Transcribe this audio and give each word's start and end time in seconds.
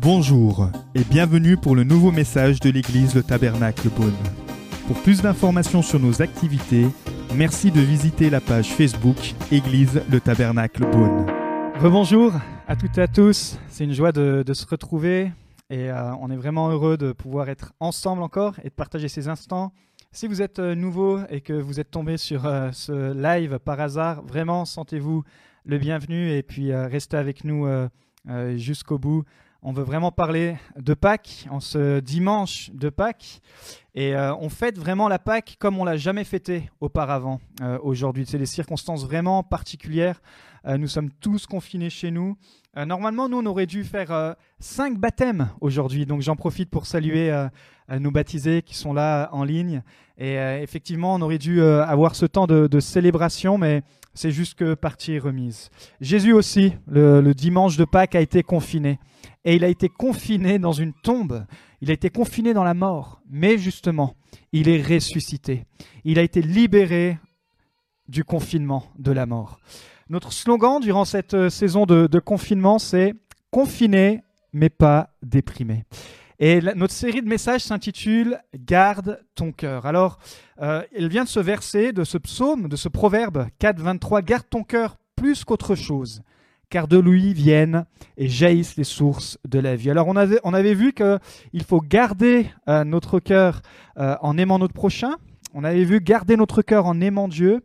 Bonjour 0.00 0.68
et 0.94 1.04
bienvenue 1.04 1.56
pour 1.56 1.76
le 1.76 1.84
nouveau 1.84 2.10
message 2.10 2.60
de 2.60 2.70
l'église 2.70 3.14
Le 3.14 3.22
Tabernacle 3.22 3.88
Beaune. 3.88 4.12
Pour 4.86 5.00
plus 5.02 5.22
d'informations 5.22 5.80
sur 5.80 6.00
nos 6.00 6.22
activités, 6.22 6.86
merci 7.34 7.70
de 7.70 7.80
visiter 7.80 8.28
la 8.28 8.40
page 8.40 8.72
Facebook 8.72 9.16
Église 9.50 10.02
Le 10.10 10.20
Tabernacle 10.20 10.84
Beaune. 10.90 11.26
Rebonjour 11.80 12.32
à 12.66 12.76
toutes 12.76 12.98
et 12.98 13.02
à 13.02 13.08
tous, 13.08 13.58
c'est 13.68 13.84
une 13.84 13.92
joie 13.92 14.12
de, 14.12 14.44
se 14.52 14.66
retrouver 14.66 15.32
et 15.70 15.90
euh, 15.90 16.14
on 16.20 16.30
est 16.30 16.36
vraiment 16.36 16.70
heureux 16.70 16.96
de 16.96 17.12
pouvoir 17.12 17.48
être 17.48 17.72
ensemble 17.80 18.22
encore 18.22 18.56
et 18.64 18.68
de 18.68 18.74
partager 18.74 19.08
ces 19.08 19.28
instants. 19.28 19.72
Si 20.10 20.26
vous 20.26 20.42
êtes 20.42 20.58
euh, 20.58 20.74
nouveau 20.74 21.20
et 21.30 21.40
que 21.40 21.54
vous 21.54 21.80
êtes 21.80 21.90
tombé 21.90 22.16
sur 22.18 22.44
euh, 22.44 22.70
ce 22.72 23.14
live 23.14 23.58
par 23.58 23.80
hasard, 23.80 24.22
vraiment 24.22 24.64
sentez-vous 24.64 25.24
le 25.64 25.78
bienvenu 25.78 26.30
et 26.30 26.42
puis 26.42 26.72
euh, 26.72 26.86
restez 26.86 27.16
avec 27.16 27.44
nous 27.44 27.66
euh, 27.66 27.88
euh, 28.28 28.56
jusqu'au 28.56 28.98
bout. 28.98 29.24
On 29.62 29.72
veut 29.72 29.84
vraiment 29.84 30.10
parler 30.10 30.56
de 30.76 30.92
Pâques 30.92 31.46
en 31.48 31.60
ce 31.60 32.00
dimanche 32.00 32.70
de 32.74 32.88
Pâques. 32.90 33.40
Et 33.94 34.16
on 34.16 34.48
fête 34.48 34.76
vraiment 34.76 35.06
la 35.06 35.20
Pâques 35.20 35.54
comme 35.60 35.78
on 35.78 35.84
l'a 35.84 35.96
jamais 35.96 36.24
fêté 36.24 36.68
auparavant 36.80 37.40
aujourd'hui. 37.80 38.24
C'est 38.26 38.38
des 38.38 38.46
circonstances 38.46 39.04
vraiment 39.04 39.44
particulières. 39.44 40.20
Nous 40.66 40.88
sommes 40.88 41.10
tous 41.12 41.46
confinés 41.46 41.90
chez 41.90 42.10
nous. 42.10 42.36
Normalement, 42.74 43.28
nous, 43.28 43.36
on 43.36 43.46
aurait 43.46 43.66
dû 43.66 43.84
faire 43.84 44.34
cinq 44.58 44.98
baptêmes 44.98 45.50
aujourd'hui. 45.60 46.06
Donc 46.06 46.22
j'en 46.22 46.34
profite 46.34 46.68
pour 46.68 46.86
saluer 46.86 47.32
nos 47.88 48.10
baptisés 48.10 48.62
qui 48.62 48.74
sont 48.74 48.92
là 48.92 49.28
en 49.30 49.44
ligne. 49.44 49.84
Et 50.18 50.34
effectivement, 50.60 51.14
on 51.14 51.20
aurait 51.20 51.38
dû 51.38 51.62
avoir 51.62 52.16
ce 52.16 52.26
temps 52.26 52.48
de 52.48 52.80
célébration, 52.80 53.58
mais 53.58 53.84
c'est 54.14 54.30
juste 54.30 54.54
que 54.54 54.74
partie 54.74 55.14
est 55.14 55.18
remise. 55.18 55.70
Jésus 56.00 56.32
aussi, 56.32 56.74
le, 56.86 57.32
dimanche 57.32 57.76
de 57.76 57.84
Pâques, 57.84 58.14
a 58.14 58.20
été 58.20 58.42
confiné. 58.42 58.98
Et 59.44 59.56
il 59.56 59.64
a 59.64 59.68
été 59.68 59.88
confiné 59.88 60.58
dans 60.58 60.72
une 60.72 60.92
tombe. 60.92 61.44
Il 61.80 61.90
a 61.90 61.94
été 61.94 62.10
confiné 62.10 62.54
dans 62.54 62.64
la 62.64 62.74
mort. 62.74 63.22
Mais 63.30 63.58
justement, 63.58 64.14
il 64.52 64.68
est 64.68 64.82
ressuscité. 64.82 65.64
Il 66.04 66.18
a 66.18 66.22
été 66.22 66.42
libéré 66.42 67.18
du 68.08 68.24
confinement, 68.24 68.84
de 68.98 69.12
la 69.12 69.26
mort. 69.26 69.58
Notre 70.08 70.32
slogan 70.32 70.80
durant 70.80 71.04
cette 71.04 71.34
euh, 71.34 71.48
saison 71.48 71.86
de, 71.86 72.06
de 72.06 72.18
confinement, 72.18 72.78
c'est 72.78 73.14
confiné, 73.50 74.22
mais 74.52 74.68
pas 74.68 75.10
déprimé. 75.22 75.84
Et 76.44 76.60
notre 76.74 76.92
série 76.92 77.22
de 77.22 77.28
messages 77.28 77.60
s'intitule 77.60 78.40
Garde 78.52 79.20
ton 79.36 79.52
cœur. 79.52 79.86
Alors, 79.86 80.18
euh, 80.60 80.82
il 80.92 81.06
vient 81.06 81.22
de 81.22 81.28
ce 81.28 81.38
verset, 81.38 81.92
de 81.92 82.02
ce 82.02 82.18
psaume, 82.18 82.66
de 82.66 82.74
ce 82.74 82.88
proverbe 82.88 83.46
4, 83.60 83.78
23, 83.78 84.22
Garde 84.22 84.46
ton 84.50 84.64
cœur 84.64 84.96
plus 85.14 85.44
qu'autre 85.44 85.76
chose, 85.76 86.20
car 86.68 86.88
de 86.88 86.98
lui 86.98 87.32
viennent 87.32 87.84
et 88.16 88.26
jaillissent 88.26 88.76
les 88.76 88.82
sources 88.82 89.38
de 89.46 89.60
la 89.60 89.76
vie. 89.76 89.88
Alors, 89.88 90.08
on 90.08 90.16
avait, 90.16 90.40
on 90.42 90.52
avait 90.52 90.74
vu 90.74 90.92
qu'il 90.92 91.62
faut 91.64 91.80
garder 91.80 92.50
euh, 92.66 92.82
notre 92.82 93.20
cœur 93.20 93.62
euh, 93.98 94.16
en 94.20 94.36
aimant 94.36 94.58
notre 94.58 94.74
prochain. 94.74 95.14
On 95.54 95.62
avait 95.62 95.84
vu 95.84 96.00
garder 96.00 96.36
notre 96.36 96.62
cœur 96.62 96.86
en 96.86 97.00
aimant 97.00 97.28
Dieu, 97.28 97.60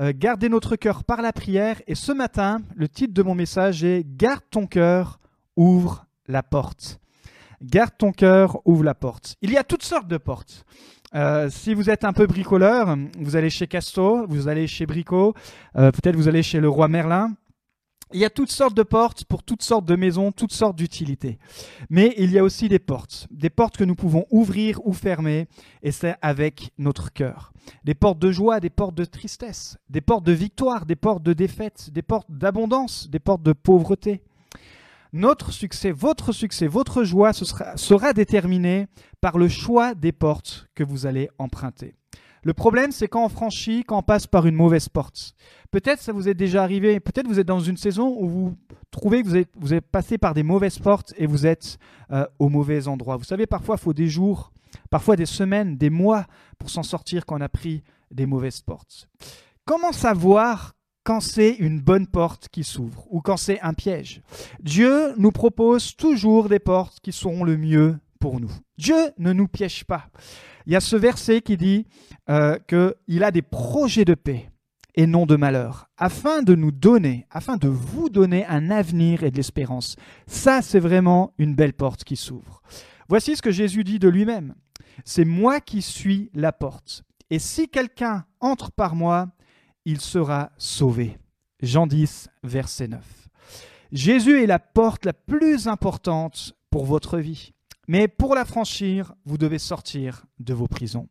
euh, 0.00 0.12
garder 0.12 0.48
notre 0.48 0.74
cœur 0.74 1.04
par 1.04 1.22
la 1.22 1.32
prière. 1.32 1.80
Et 1.86 1.94
ce 1.94 2.10
matin, 2.10 2.58
le 2.74 2.88
titre 2.88 3.14
de 3.14 3.22
mon 3.22 3.36
message 3.36 3.84
est 3.84 4.04
Garde 4.04 4.42
ton 4.50 4.66
cœur, 4.66 5.20
ouvre 5.54 6.06
la 6.26 6.42
porte. 6.42 6.98
Garde 7.62 7.92
ton 7.98 8.12
cœur, 8.12 8.60
ouvre 8.64 8.84
la 8.84 8.94
porte. 8.94 9.36
Il 9.42 9.50
y 9.50 9.56
a 9.56 9.64
toutes 9.64 9.82
sortes 9.82 10.08
de 10.08 10.18
portes. 10.18 10.64
Euh, 11.14 11.48
si 11.50 11.72
vous 11.72 11.88
êtes 11.88 12.04
un 12.04 12.12
peu 12.12 12.26
bricoleur, 12.26 12.96
vous 13.18 13.36
allez 13.36 13.50
chez 13.50 13.66
Casto, 13.66 14.26
vous 14.28 14.48
allez 14.48 14.66
chez 14.66 14.86
Brico, 14.86 15.34
euh, 15.76 15.90
peut-être 15.90 16.16
vous 16.16 16.28
allez 16.28 16.42
chez 16.42 16.60
le 16.60 16.68
roi 16.68 16.88
Merlin. 16.88 17.32
Il 18.12 18.20
y 18.20 18.24
a 18.24 18.30
toutes 18.30 18.52
sortes 18.52 18.76
de 18.76 18.84
portes 18.84 19.24
pour 19.24 19.42
toutes 19.42 19.62
sortes 19.62 19.84
de 19.84 19.96
maisons, 19.96 20.30
toutes 20.30 20.52
sortes 20.52 20.76
d'utilités. 20.76 21.38
Mais 21.90 22.14
il 22.18 22.30
y 22.30 22.38
a 22.38 22.44
aussi 22.44 22.68
des 22.68 22.78
portes, 22.78 23.26
des 23.32 23.50
portes 23.50 23.76
que 23.76 23.82
nous 23.82 23.96
pouvons 23.96 24.26
ouvrir 24.30 24.80
ou 24.86 24.92
fermer, 24.92 25.48
et 25.82 25.90
c'est 25.90 26.14
avec 26.22 26.70
notre 26.78 27.12
cœur. 27.12 27.52
Des 27.82 27.94
portes 27.94 28.20
de 28.20 28.30
joie, 28.30 28.60
des 28.60 28.70
portes 28.70 28.94
de 28.94 29.04
tristesse, 29.04 29.76
des 29.90 30.00
portes 30.00 30.24
de 30.24 30.32
victoire, 30.32 30.86
des 30.86 30.94
portes 30.94 31.24
de 31.24 31.32
défaite, 31.32 31.90
des 31.90 32.02
portes 32.02 32.30
d'abondance, 32.30 33.10
des 33.10 33.18
portes 33.18 33.42
de 33.42 33.52
pauvreté. 33.52 34.22
Notre 35.12 35.52
succès, 35.52 35.92
votre 35.92 36.32
succès, 36.32 36.66
votre 36.66 37.04
joie 37.04 37.32
sera, 37.32 38.12
déterminé 38.12 38.86
par 39.20 39.38
le 39.38 39.48
choix 39.48 39.94
des 39.94 40.12
portes 40.12 40.68
que 40.74 40.84
vous 40.84 41.06
allez 41.06 41.28
emprunter. 41.38 41.94
Le 42.42 42.54
problème, 42.54 42.92
c'est 42.92 43.08
quand 43.08 43.24
on 43.24 43.28
franchit, 43.28 43.82
quand 43.82 43.98
on 43.98 44.02
passe 44.02 44.26
par 44.26 44.46
une 44.46 44.54
mauvaise 44.54 44.88
porte. 44.88 45.34
Peut-être 45.72 46.00
ça 46.00 46.12
vous 46.12 46.28
est 46.28 46.34
déjà 46.34 46.62
arrivé, 46.62 47.00
peut-être 47.00 47.26
vous 47.26 47.40
êtes 47.40 47.46
dans 47.46 47.60
une 47.60 47.76
saison 47.76 48.14
où 48.18 48.28
vous 48.28 48.56
trouvez 48.92 49.22
que 49.22 49.28
vous 49.28 49.36
êtes, 49.36 49.50
vous 49.56 49.74
êtes 49.74 49.86
passé 49.86 50.16
par 50.16 50.32
des 50.32 50.44
mauvaises 50.44 50.78
portes 50.78 51.12
et 51.16 51.26
vous 51.26 51.44
êtes 51.44 51.78
euh, 52.12 52.24
au 52.38 52.48
mauvais 52.48 52.86
endroit. 52.86 53.16
Vous 53.16 53.24
savez, 53.24 53.46
parfois, 53.46 53.76
il 53.80 53.82
faut 53.82 53.92
des 53.92 54.06
jours, 54.06 54.52
parfois 54.90 55.16
des 55.16 55.26
semaines, 55.26 55.76
des 55.76 55.90
mois 55.90 56.26
pour 56.56 56.70
s'en 56.70 56.84
sortir 56.84 57.26
quand 57.26 57.36
on 57.36 57.40
a 57.40 57.48
pris 57.48 57.82
des 58.12 58.26
mauvaises 58.26 58.60
portes. 58.60 59.08
Comment 59.64 59.90
savoir 59.90 60.75
quand 61.06 61.20
c'est 61.20 61.52
une 61.52 61.80
bonne 61.80 62.08
porte 62.08 62.48
qui 62.48 62.64
s'ouvre 62.64 63.06
ou 63.10 63.20
quand 63.20 63.36
c'est 63.36 63.60
un 63.60 63.74
piège 63.74 64.22
Dieu 64.58 65.14
nous 65.16 65.30
propose 65.30 65.94
toujours 65.94 66.48
des 66.48 66.58
portes 66.58 66.98
qui 67.00 67.12
seront 67.12 67.44
le 67.44 67.56
mieux 67.56 67.96
pour 68.18 68.40
nous. 68.40 68.50
Dieu 68.76 69.12
ne 69.16 69.32
nous 69.32 69.46
piège 69.46 69.84
pas. 69.84 70.08
Il 70.66 70.72
y 70.72 70.76
a 70.76 70.80
ce 70.80 70.96
verset 70.96 71.42
qui 71.42 71.56
dit 71.56 71.86
euh, 72.28 72.58
qu'il 72.66 73.22
a 73.22 73.30
des 73.30 73.42
projets 73.42 74.04
de 74.04 74.14
paix 74.14 74.50
et 74.96 75.06
non 75.06 75.26
de 75.26 75.36
malheur, 75.36 75.88
afin 75.96 76.42
de 76.42 76.56
nous 76.56 76.72
donner, 76.72 77.26
afin 77.30 77.56
de 77.56 77.68
vous 77.68 78.08
donner 78.08 78.44
un 78.46 78.70
avenir 78.70 79.22
et 79.22 79.30
de 79.30 79.36
l'espérance. 79.36 79.94
Ça, 80.26 80.60
c'est 80.60 80.80
vraiment 80.80 81.34
une 81.38 81.54
belle 81.54 81.74
porte 81.74 82.02
qui 82.02 82.16
s'ouvre. 82.16 82.62
Voici 83.08 83.36
ce 83.36 83.42
que 83.42 83.52
Jésus 83.52 83.84
dit 83.84 84.00
de 84.00 84.08
lui-même. 84.08 84.54
C'est 85.04 85.26
moi 85.26 85.60
qui 85.60 85.82
suis 85.82 86.30
la 86.34 86.50
porte. 86.50 87.04
Et 87.30 87.38
si 87.38 87.68
quelqu'un 87.68 88.24
entre 88.40 88.72
par 88.72 88.96
moi, 88.96 89.28
il 89.86 90.00
sera 90.00 90.50
sauvé. 90.58 91.16
Jean 91.62 91.86
10, 91.86 92.28
verset 92.42 92.88
9. 92.88 93.28
Jésus 93.92 94.42
est 94.42 94.46
la 94.46 94.58
porte 94.58 95.06
la 95.06 95.14
plus 95.14 95.68
importante 95.68 96.54
pour 96.70 96.84
votre 96.84 97.18
vie. 97.18 97.54
Mais 97.88 98.08
pour 98.08 98.34
la 98.34 98.44
franchir, 98.44 99.14
vous 99.24 99.38
devez 99.38 99.58
sortir 99.58 100.26
de 100.40 100.52
vos 100.52 100.66
prisons. 100.66 101.08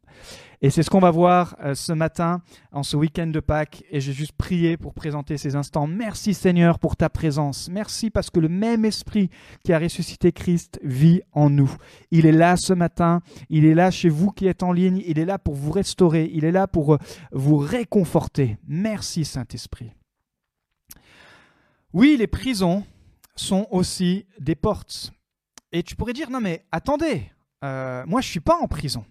Et 0.62 0.70
c'est 0.70 0.84
ce 0.84 0.90
qu'on 0.90 1.00
va 1.00 1.12
voir 1.12 1.56
euh, 1.64 1.76
ce 1.76 1.94
matin, 1.94 2.42
en 2.72 2.84
ce 2.84 2.98
week-end 2.98 3.28
de 3.28 3.40
Pâques. 3.40 3.84
Et 3.92 4.02
j'ai 4.02 4.14
juste 4.14 4.34
prié 4.34 4.78
pour 4.78 4.94
présenter 4.94 5.38
ces 5.38 5.56
instants. 5.56 5.88
Merci 5.88 6.34
Seigneur 6.34 6.80
pour 6.80 6.96
ta 6.96 7.10
présence. 7.10 7.70
Merci 7.70 8.10
parce 8.10 8.30
que 8.30 8.40
le 8.40 8.50
même 8.50 8.84
esprit 8.84 9.30
qui 9.64 9.74
a 9.74 9.80
ressuscité 9.80 10.32
Christ 10.32 10.80
vit 10.84 11.22
en 11.32 11.50
nous. 11.50 11.74
Il 12.12 12.26
est 12.26 12.32
là 12.32 12.58
ce 12.58 12.74
matin. 12.74 13.22
Il 13.50 13.66
est 13.66 13.76
là 13.76 13.92
chez 13.92 14.10
vous 14.10 14.32
qui 14.32 14.48
êtes 14.48 14.64
en 14.64 14.72
ligne. 14.72 15.02
Il 15.06 15.20
est 15.20 15.26
là 15.26 15.38
pour 15.38 15.56
vous 15.56 15.72
restaurer. 15.72 16.30
Il 16.34 16.46
est 16.46 16.52
là 16.52 16.68
pour 16.68 16.96
euh, 16.96 16.98
vous 17.32 17.58
réconforter. 17.58 18.58
Merci 18.68 19.24
Saint-Esprit. 19.24 19.92
Oui, 21.94 22.18
les 22.18 22.28
prisons 22.28 22.84
sont 23.36 23.68
aussi 23.72 24.26
des 24.40 24.56
portes. 24.56 25.14
Et 25.76 25.84
tu 25.84 25.98
pourrais 25.98 26.14
dire, 26.14 26.30
non 26.30 26.40
mais 26.40 26.64
attendez, 26.72 27.30
euh, 27.66 28.06
moi 28.08 28.22
je 28.22 28.30
suis 28.30 28.40
pas 28.40 28.56
en 28.56 28.66
prison. 28.70 29.04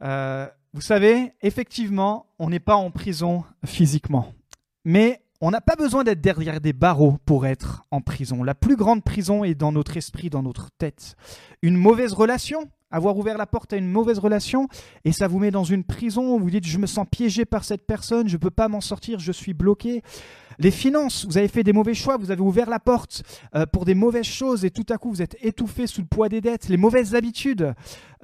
Euh, 0.00 0.46
vous 0.72 0.80
savez, 0.80 1.32
effectivement, 1.42 2.26
on 2.38 2.48
n'est 2.48 2.60
pas 2.60 2.76
en 2.76 2.92
prison 2.92 3.42
physiquement. 3.66 4.34
Mais 4.84 5.20
on 5.40 5.50
n'a 5.50 5.60
pas 5.60 5.74
besoin 5.74 6.04
d'être 6.04 6.20
derrière 6.20 6.60
des 6.60 6.72
barreaux 6.72 7.18
pour 7.24 7.44
être 7.44 7.82
en 7.90 8.00
prison. 8.00 8.44
La 8.44 8.54
plus 8.54 8.76
grande 8.76 9.02
prison 9.02 9.42
est 9.42 9.56
dans 9.56 9.72
notre 9.72 9.96
esprit, 9.96 10.30
dans 10.30 10.44
notre 10.44 10.70
tête. 10.78 11.16
Une 11.60 11.76
mauvaise 11.76 12.12
relation, 12.12 12.70
avoir 12.92 13.16
ouvert 13.16 13.36
la 13.36 13.46
porte 13.46 13.72
à 13.72 13.76
une 13.78 13.90
mauvaise 13.90 14.20
relation, 14.20 14.68
et 15.04 15.10
ça 15.10 15.26
vous 15.26 15.40
met 15.40 15.50
dans 15.50 15.64
une 15.64 15.82
prison 15.82 16.38
vous 16.38 16.50
dites, 16.50 16.68
je 16.68 16.78
me 16.78 16.86
sens 16.86 17.04
piégé 17.10 17.46
par 17.46 17.64
cette 17.64 17.84
personne, 17.84 18.28
je 18.28 18.36
ne 18.36 18.40
peux 18.40 18.50
pas 18.50 18.68
m'en 18.68 18.80
sortir, 18.80 19.18
je 19.18 19.32
suis 19.32 19.54
bloqué. 19.54 20.02
Les 20.58 20.70
finances, 20.70 21.24
vous 21.24 21.38
avez 21.38 21.48
fait 21.48 21.64
des 21.64 21.72
mauvais 21.72 21.94
choix, 21.94 22.16
vous 22.16 22.30
avez 22.30 22.40
ouvert 22.40 22.68
la 22.68 22.78
porte 22.78 23.22
euh, 23.54 23.66
pour 23.66 23.84
des 23.84 23.94
mauvaises 23.94 24.26
choses 24.26 24.64
et 24.64 24.70
tout 24.70 24.86
à 24.90 24.98
coup 24.98 25.10
vous 25.10 25.22
êtes 25.22 25.36
étouffé 25.42 25.86
sous 25.86 26.00
le 26.00 26.06
poids 26.06 26.28
des 26.28 26.40
dettes. 26.40 26.68
Les 26.68 26.76
mauvaises 26.76 27.14
habitudes, 27.14 27.74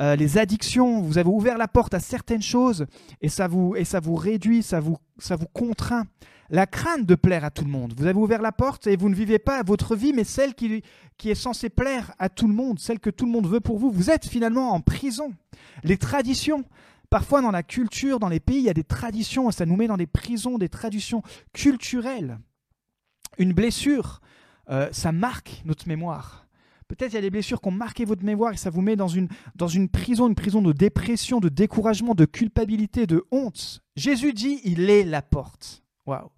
euh, 0.00 0.16
les 0.16 0.38
addictions, 0.38 1.00
vous 1.00 1.18
avez 1.18 1.28
ouvert 1.28 1.58
la 1.58 1.68
porte 1.68 1.94
à 1.94 2.00
certaines 2.00 2.42
choses 2.42 2.86
et 3.20 3.28
ça 3.28 3.48
vous, 3.48 3.74
et 3.76 3.84
ça 3.84 4.00
vous 4.00 4.14
réduit, 4.14 4.62
ça 4.62 4.80
vous, 4.80 4.96
ça 5.18 5.36
vous 5.36 5.46
contraint. 5.46 6.04
La 6.50 6.66
crainte 6.66 7.04
de 7.04 7.14
plaire 7.14 7.44
à 7.44 7.50
tout 7.50 7.64
le 7.64 7.70
monde. 7.70 7.92
Vous 7.98 8.06
avez 8.06 8.18
ouvert 8.18 8.40
la 8.40 8.52
porte 8.52 8.86
et 8.86 8.96
vous 8.96 9.10
ne 9.10 9.14
vivez 9.14 9.38
pas 9.38 9.62
votre 9.62 9.94
vie, 9.94 10.14
mais 10.14 10.24
celle 10.24 10.54
qui, 10.54 10.82
qui 11.18 11.30
est 11.30 11.34
censée 11.34 11.68
plaire 11.68 12.14
à 12.18 12.30
tout 12.30 12.48
le 12.48 12.54
monde, 12.54 12.78
celle 12.78 13.00
que 13.00 13.10
tout 13.10 13.26
le 13.26 13.32
monde 13.32 13.46
veut 13.46 13.60
pour 13.60 13.78
vous. 13.78 13.90
Vous 13.90 14.08
êtes 14.08 14.26
finalement 14.26 14.72
en 14.72 14.80
prison. 14.80 15.34
Les 15.84 15.98
traditions, 15.98 16.64
Parfois, 17.10 17.40
dans 17.40 17.50
la 17.50 17.62
culture, 17.62 18.18
dans 18.18 18.28
les 18.28 18.40
pays, 18.40 18.58
il 18.58 18.64
y 18.64 18.70
a 18.70 18.74
des 18.74 18.84
traditions, 18.84 19.48
et 19.48 19.52
ça 19.52 19.66
nous 19.66 19.76
met 19.76 19.86
dans 19.86 19.96
des 19.96 20.06
prisons, 20.06 20.58
des 20.58 20.68
traditions 20.68 21.22
culturelles. 21.52 22.38
Une 23.38 23.52
blessure, 23.52 24.20
euh, 24.70 24.88
ça 24.92 25.12
marque 25.12 25.62
notre 25.64 25.88
mémoire. 25.88 26.46
Peut-être 26.88 27.12
il 27.12 27.16
y 27.16 27.18
a 27.18 27.22
des 27.22 27.30
blessures 27.30 27.60
qui 27.60 27.68
ont 27.68 27.72
marqué 27.72 28.06
votre 28.06 28.24
mémoire 28.24 28.54
et 28.54 28.56
ça 28.56 28.70
vous 28.70 28.80
met 28.80 28.96
dans 28.96 29.08
une, 29.08 29.28
dans 29.54 29.68
une 29.68 29.90
prison, 29.90 30.26
une 30.26 30.34
prison 30.34 30.62
de 30.62 30.72
dépression, 30.72 31.38
de 31.38 31.50
découragement, 31.50 32.14
de 32.14 32.24
culpabilité, 32.24 33.06
de 33.06 33.26
honte. 33.30 33.82
Jésus 33.94 34.32
dit, 34.32 34.60
il 34.64 34.88
est 34.88 35.04
la 35.04 35.20
porte. 35.20 35.82
Waouh. 36.06 36.30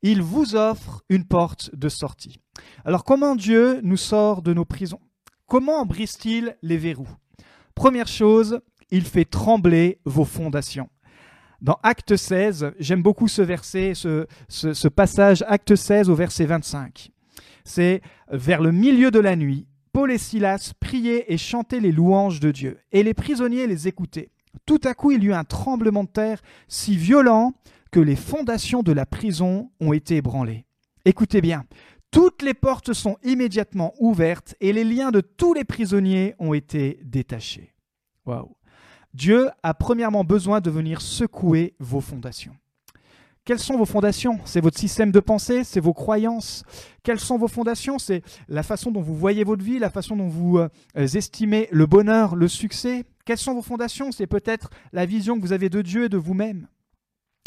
Il 0.00 0.22
vous 0.22 0.56
offre 0.56 1.02
une 1.10 1.26
porte 1.26 1.74
de 1.74 1.90
sortie. 1.90 2.40
Alors 2.86 3.04
comment 3.04 3.36
Dieu 3.36 3.80
nous 3.82 3.98
sort 3.98 4.40
de 4.40 4.54
nos 4.54 4.64
prisons? 4.64 5.00
Comment 5.46 5.84
brise-t-il 5.84 6.56
les 6.62 6.78
verrous? 6.78 7.08
Première 7.74 8.08
chose, 8.08 8.60
il 8.90 9.04
fait 9.04 9.24
trembler 9.24 9.98
vos 10.04 10.24
fondations. 10.24 10.88
Dans 11.60 11.78
Acte 11.82 12.16
16, 12.16 12.72
j'aime 12.78 13.02
beaucoup 13.02 13.26
ce 13.26 13.42
verset, 13.42 13.94
ce, 13.94 14.88
passage, 14.88 15.44
Acte 15.48 15.74
16 15.74 16.08
au 16.08 16.14
verset 16.14 16.46
25. 16.46 17.10
C'est 17.64 18.00
vers 18.30 18.62
le 18.62 18.70
milieu 18.70 19.10
de 19.10 19.18
la 19.18 19.34
nuit, 19.34 19.66
Paul 19.92 20.12
et 20.12 20.18
Silas 20.18 20.72
priaient 20.78 21.24
et 21.28 21.36
chantaient 21.36 21.80
les 21.80 21.90
louanges 21.90 22.38
de 22.38 22.52
Dieu, 22.52 22.78
et 22.92 23.02
les 23.02 23.14
prisonniers 23.14 23.66
les 23.66 23.88
écoutaient. 23.88 24.30
Tout 24.66 24.80
à 24.84 24.94
coup, 24.94 25.10
il 25.10 25.24
y 25.24 25.26
eut 25.26 25.34
un 25.34 25.44
tremblement 25.44 26.04
de 26.04 26.08
terre 26.08 26.40
si 26.68 26.96
violent 26.96 27.54
que 27.90 28.00
les 28.00 28.16
fondations 28.16 28.82
de 28.82 28.92
la 28.92 29.06
prison 29.06 29.70
ont 29.80 29.92
été 29.92 30.16
ébranlées. 30.16 30.66
Écoutez 31.04 31.40
bien, 31.40 31.64
toutes 32.10 32.42
les 32.42 32.54
portes 32.54 32.92
sont 32.92 33.16
immédiatement 33.22 33.94
ouvertes 33.98 34.54
et 34.60 34.72
les 34.72 34.84
liens 34.84 35.10
de 35.10 35.20
tous 35.20 35.54
les 35.54 35.64
prisonniers 35.64 36.34
ont 36.38 36.54
été 36.54 37.00
détachés. 37.02 37.74
Waouh. 38.24 38.57
Dieu 39.14 39.48
a 39.62 39.74
premièrement 39.74 40.24
besoin 40.24 40.60
de 40.60 40.70
venir 40.70 41.00
secouer 41.00 41.74
vos 41.78 42.00
fondations. 42.00 42.56
Quelles 43.44 43.58
sont 43.58 43.78
vos 43.78 43.86
fondations? 43.86 44.38
C'est 44.44 44.60
votre 44.60 44.78
système 44.78 45.10
de 45.10 45.20
pensée, 45.20 45.64
c'est 45.64 45.80
vos 45.80 45.94
croyances. 45.94 46.64
Quelles 47.02 47.18
sont 47.18 47.38
vos 47.38 47.48
fondations? 47.48 47.98
C'est 47.98 48.22
la 48.48 48.62
façon 48.62 48.90
dont 48.90 49.00
vous 49.00 49.16
voyez 49.16 49.42
votre 49.42 49.64
vie, 49.64 49.78
la 49.78 49.88
façon 49.88 50.16
dont 50.16 50.28
vous 50.28 50.58
euh, 50.58 50.68
estimez 50.94 51.66
le 51.72 51.86
bonheur, 51.86 52.36
le 52.36 52.46
succès. 52.46 53.04
Quelles 53.24 53.38
sont 53.38 53.54
vos 53.54 53.62
fondations? 53.62 54.12
C'est 54.12 54.26
peut-être 54.26 54.68
la 54.92 55.06
vision 55.06 55.36
que 55.36 55.40
vous 55.40 55.54
avez 55.54 55.70
de 55.70 55.80
Dieu 55.80 56.04
et 56.04 56.08
de 56.10 56.18
vous-même. 56.18 56.68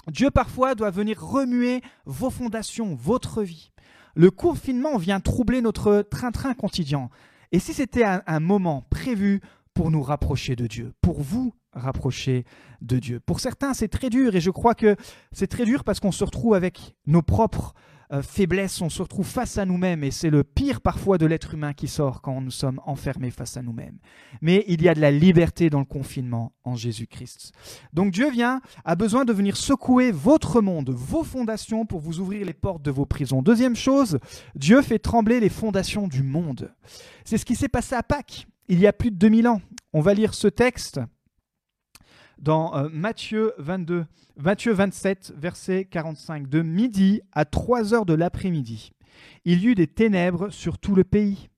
Dieu 0.07 0.31
parfois 0.31 0.73
doit 0.73 0.89
venir 0.89 1.23
remuer 1.23 1.81
vos 2.05 2.31
fondations, 2.31 2.95
votre 2.95 3.43
vie. 3.43 3.71
Le 4.15 4.31
confinement 4.31 4.97
vient 4.97 5.19
troubler 5.19 5.61
notre 5.61 6.01
train-train 6.01 6.55
quotidien. 6.55 7.09
Et 7.51 7.59
si 7.59 7.73
c'était 7.73 8.03
un, 8.03 8.39
moment 8.39 8.85
prévu 8.89 9.41
pour 9.73 9.91
nous 9.91 10.01
rapprocher 10.01 10.56
de 10.56 10.68
Dieu, 10.68 10.94
pour 11.01 11.21
vous 11.21 11.53
rapprocher 11.73 12.45
de 12.81 13.00
Dieu. 13.00 13.19
Pour 13.19 13.39
certains, 13.39 13.73
c'est 13.73 13.88
très 13.88 14.09
dur 14.09 14.35
et 14.35 14.41
je 14.41 14.50
crois 14.50 14.75
que 14.75 14.95
c'est 15.31 15.47
très 15.47 15.65
dur 15.65 15.83
parce 15.83 16.00
qu'on 16.00 16.12
se 16.12 16.23
retrouve 16.23 16.53
avec 16.53 16.95
nos 17.07 17.21
propres 17.21 17.73
euh, 18.13 18.21
faiblesse, 18.21 18.81
on 18.81 18.89
se 18.89 19.01
retrouve 19.01 19.25
face 19.25 19.57
à 19.57 19.65
nous-mêmes 19.65 20.03
et 20.03 20.12
c'est 20.12 20.29
le 20.29 20.44
pire 20.44 20.81
parfois 20.81 21.18
de 21.18 21.25
l'être 21.25 21.53
humain 21.53 21.71
qui 21.71 21.88
sort 21.88 22.21
quand 22.21 22.41
nous 22.41 22.51
sommes 22.51 22.81
enfermés 22.85 23.31
face 23.31 23.56
à 23.56 23.62
nous-mêmes. 23.62 24.00
Mais 24.41 24.65
il 24.68 24.81
y 24.81 24.89
a 24.89 24.94
de 24.94 25.00
la 25.00 25.12
liberté 25.12 25.69
dans 25.69 25.79
le 25.79 25.85
confinement 25.85 26.51
en 26.65 26.75
Jésus-Christ. 26.75 27.53
Donc 27.94 28.12
Dieu 28.12 28.29
vient, 28.29 28.59
a 28.83 28.95
besoin 28.95 29.24
de 29.24 29.31
venir 29.31 29.56
secouer 29.56 30.12
votre 30.12 30.59
monde, 30.59 30.89
vos 30.89 31.24
fondations 31.24 31.85
pour 31.85 32.01
vous 32.01 32.19
ouvrir 32.19 32.45
les 32.45 32.53
portes 32.53 32.81
de 32.81 32.91
vos 32.91 33.06
prisons. 33.06 33.41
Deuxième 33.41 33.77
chose, 33.77 34.19
Dieu 34.56 34.81
fait 34.81 35.00
trembler 35.00 35.39
les 35.39 35.50
fondations 35.50 36.09
du 36.09 36.21
monde. 36.21 36.74
C'est 37.24 37.38
ce 37.38 37.45
qui 37.45 37.56
s'est 37.56 37.69
passé 37.69 37.95
à 37.95 38.03
Pâques 38.03 38.45
il 38.71 38.79
y 38.79 38.88
a 38.88 38.94
plus 38.94 39.12
de 39.12 39.18
2000 39.18 39.50
ans. 39.50 39.62
On 39.91 40.00
va 40.00 40.13
lire 40.13 40.33
ce 40.33 40.47
texte 40.47 41.01
dans 42.39 42.73
euh, 42.73 42.88
Matthieu 42.89 43.51
22, 43.57 44.06
Matthieu 44.38 44.71
27, 44.71 45.33
verset 45.35 45.83
45. 45.83 46.47
De 46.47 46.62
midi 46.62 47.21
à 47.33 47.44
3 47.44 47.94
heures 47.94 48.06
de 48.06 48.13
l'après-midi, 48.13 48.94
il 49.44 49.62
y 49.62 49.68
eut 49.68 49.75
des 49.75 49.88
ténèbres 49.88 50.50
sur 50.50 50.77
tout 50.77 50.95
le 50.95 51.03
pays. 51.03 51.50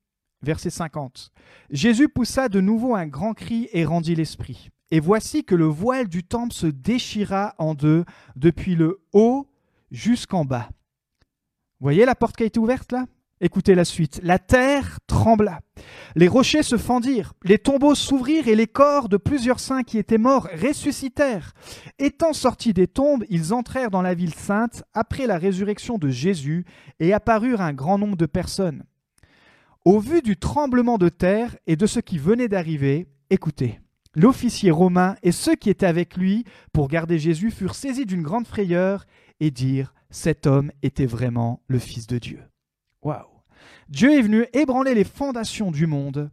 Verset 0.41 0.71
50. 0.71 1.31
Jésus 1.69 2.09
poussa 2.09 2.49
de 2.49 2.59
nouveau 2.59 2.95
un 2.95 3.05
grand 3.05 3.33
cri 3.33 3.69
et 3.73 3.85
rendit 3.85 4.15
l'esprit. 4.15 4.71
Et 4.89 4.99
voici 4.99 5.45
que 5.45 5.55
le 5.55 5.65
voile 5.65 6.09
du 6.09 6.23
temple 6.23 6.53
se 6.53 6.67
déchira 6.67 7.53
en 7.59 7.75
deux, 7.75 8.05
depuis 8.35 8.75
le 8.75 9.03
haut 9.13 9.47
jusqu'en 9.91 10.45
bas. 10.45 10.67
Voyez 11.79 12.05
la 12.05 12.15
porte 12.15 12.35
qui 12.35 12.43
a 12.43 12.47
été 12.47 12.59
ouverte 12.59 12.91
là? 12.91 13.05
Écoutez 13.45 13.75
la 13.75 13.83
suite. 13.83 14.21
La 14.23 14.39
terre 14.39 14.99
trembla. 15.05 15.59
Les 16.15 16.29
rochers 16.29 16.63
se 16.63 16.77
fendirent, 16.77 17.33
les 17.43 17.57
tombeaux 17.57 17.93
s'ouvrirent 17.93 18.47
et 18.47 18.55
les 18.55 18.67
corps 18.67 19.09
de 19.09 19.17
plusieurs 19.17 19.59
saints 19.59 19.83
qui 19.83 19.97
étaient 19.97 20.17
morts 20.17 20.47
ressuscitèrent. 20.55 21.51
Étant 21.99 22.31
sortis 22.31 22.71
des 22.71 22.87
tombes, 22.87 23.25
ils 23.29 23.53
entrèrent 23.53 23.91
dans 23.91 24.01
la 24.01 24.13
ville 24.13 24.33
sainte 24.33 24.85
après 24.93 25.27
la 25.27 25.37
résurrection 25.37 25.97
de 25.97 26.07
Jésus 26.07 26.63
et 27.01 27.11
apparurent 27.11 27.59
un 27.59 27.73
grand 27.73 27.97
nombre 27.97 28.15
de 28.15 28.25
personnes. 28.25 28.85
Au 29.83 29.99
vu 29.99 30.21
du 30.21 30.37
tremblement 30.37 30.97
de 30.97 31.09
terre 31.09 31.57
et 31.67 31.75
de 31.75 31.85
ce 31.85 31.99
qui 31.99 32.19
venait 32.19 32.47
d'arriver, 32.47 33.07
écoutez, 33.29 33.81
l'officier 34.15 34.71
romain 34.71 35.15
et 35.21 35.33
ceux 35.33 35.55
qui 35.55 35.69
étaient 35.69 35.85
avec 35.85 36.15
lui 36.15 36.45
pour 36.71 36.87
garder 36.87 37.19
Jésus 37.19 37.51
furent 37.51 37.75
saisis 37.75 38.05
d'une 38.05 38.23
grande 38.23 38.47
frayeur 38.47 39.03
et 39.41 39.51
dirent 39.51 39.93
Cet 40.11 40.47
homme 40.47 40.71
était 40.81 41.05
vraiment 41.05 41.61
le 41.67 41.79
Fils 41.79 42.07
de 42.07 42.19
Dieu. 42.19 42.39
Waouh 43.01 43.32
Dieu 43.93 44.17
est 44.17 44.23
venu 44.23 44.47
ébranler 44.53 44.95
les 44.95 45.03
fondations 45.03 45.69
du 45.69 45.85
monde 45.85 46.31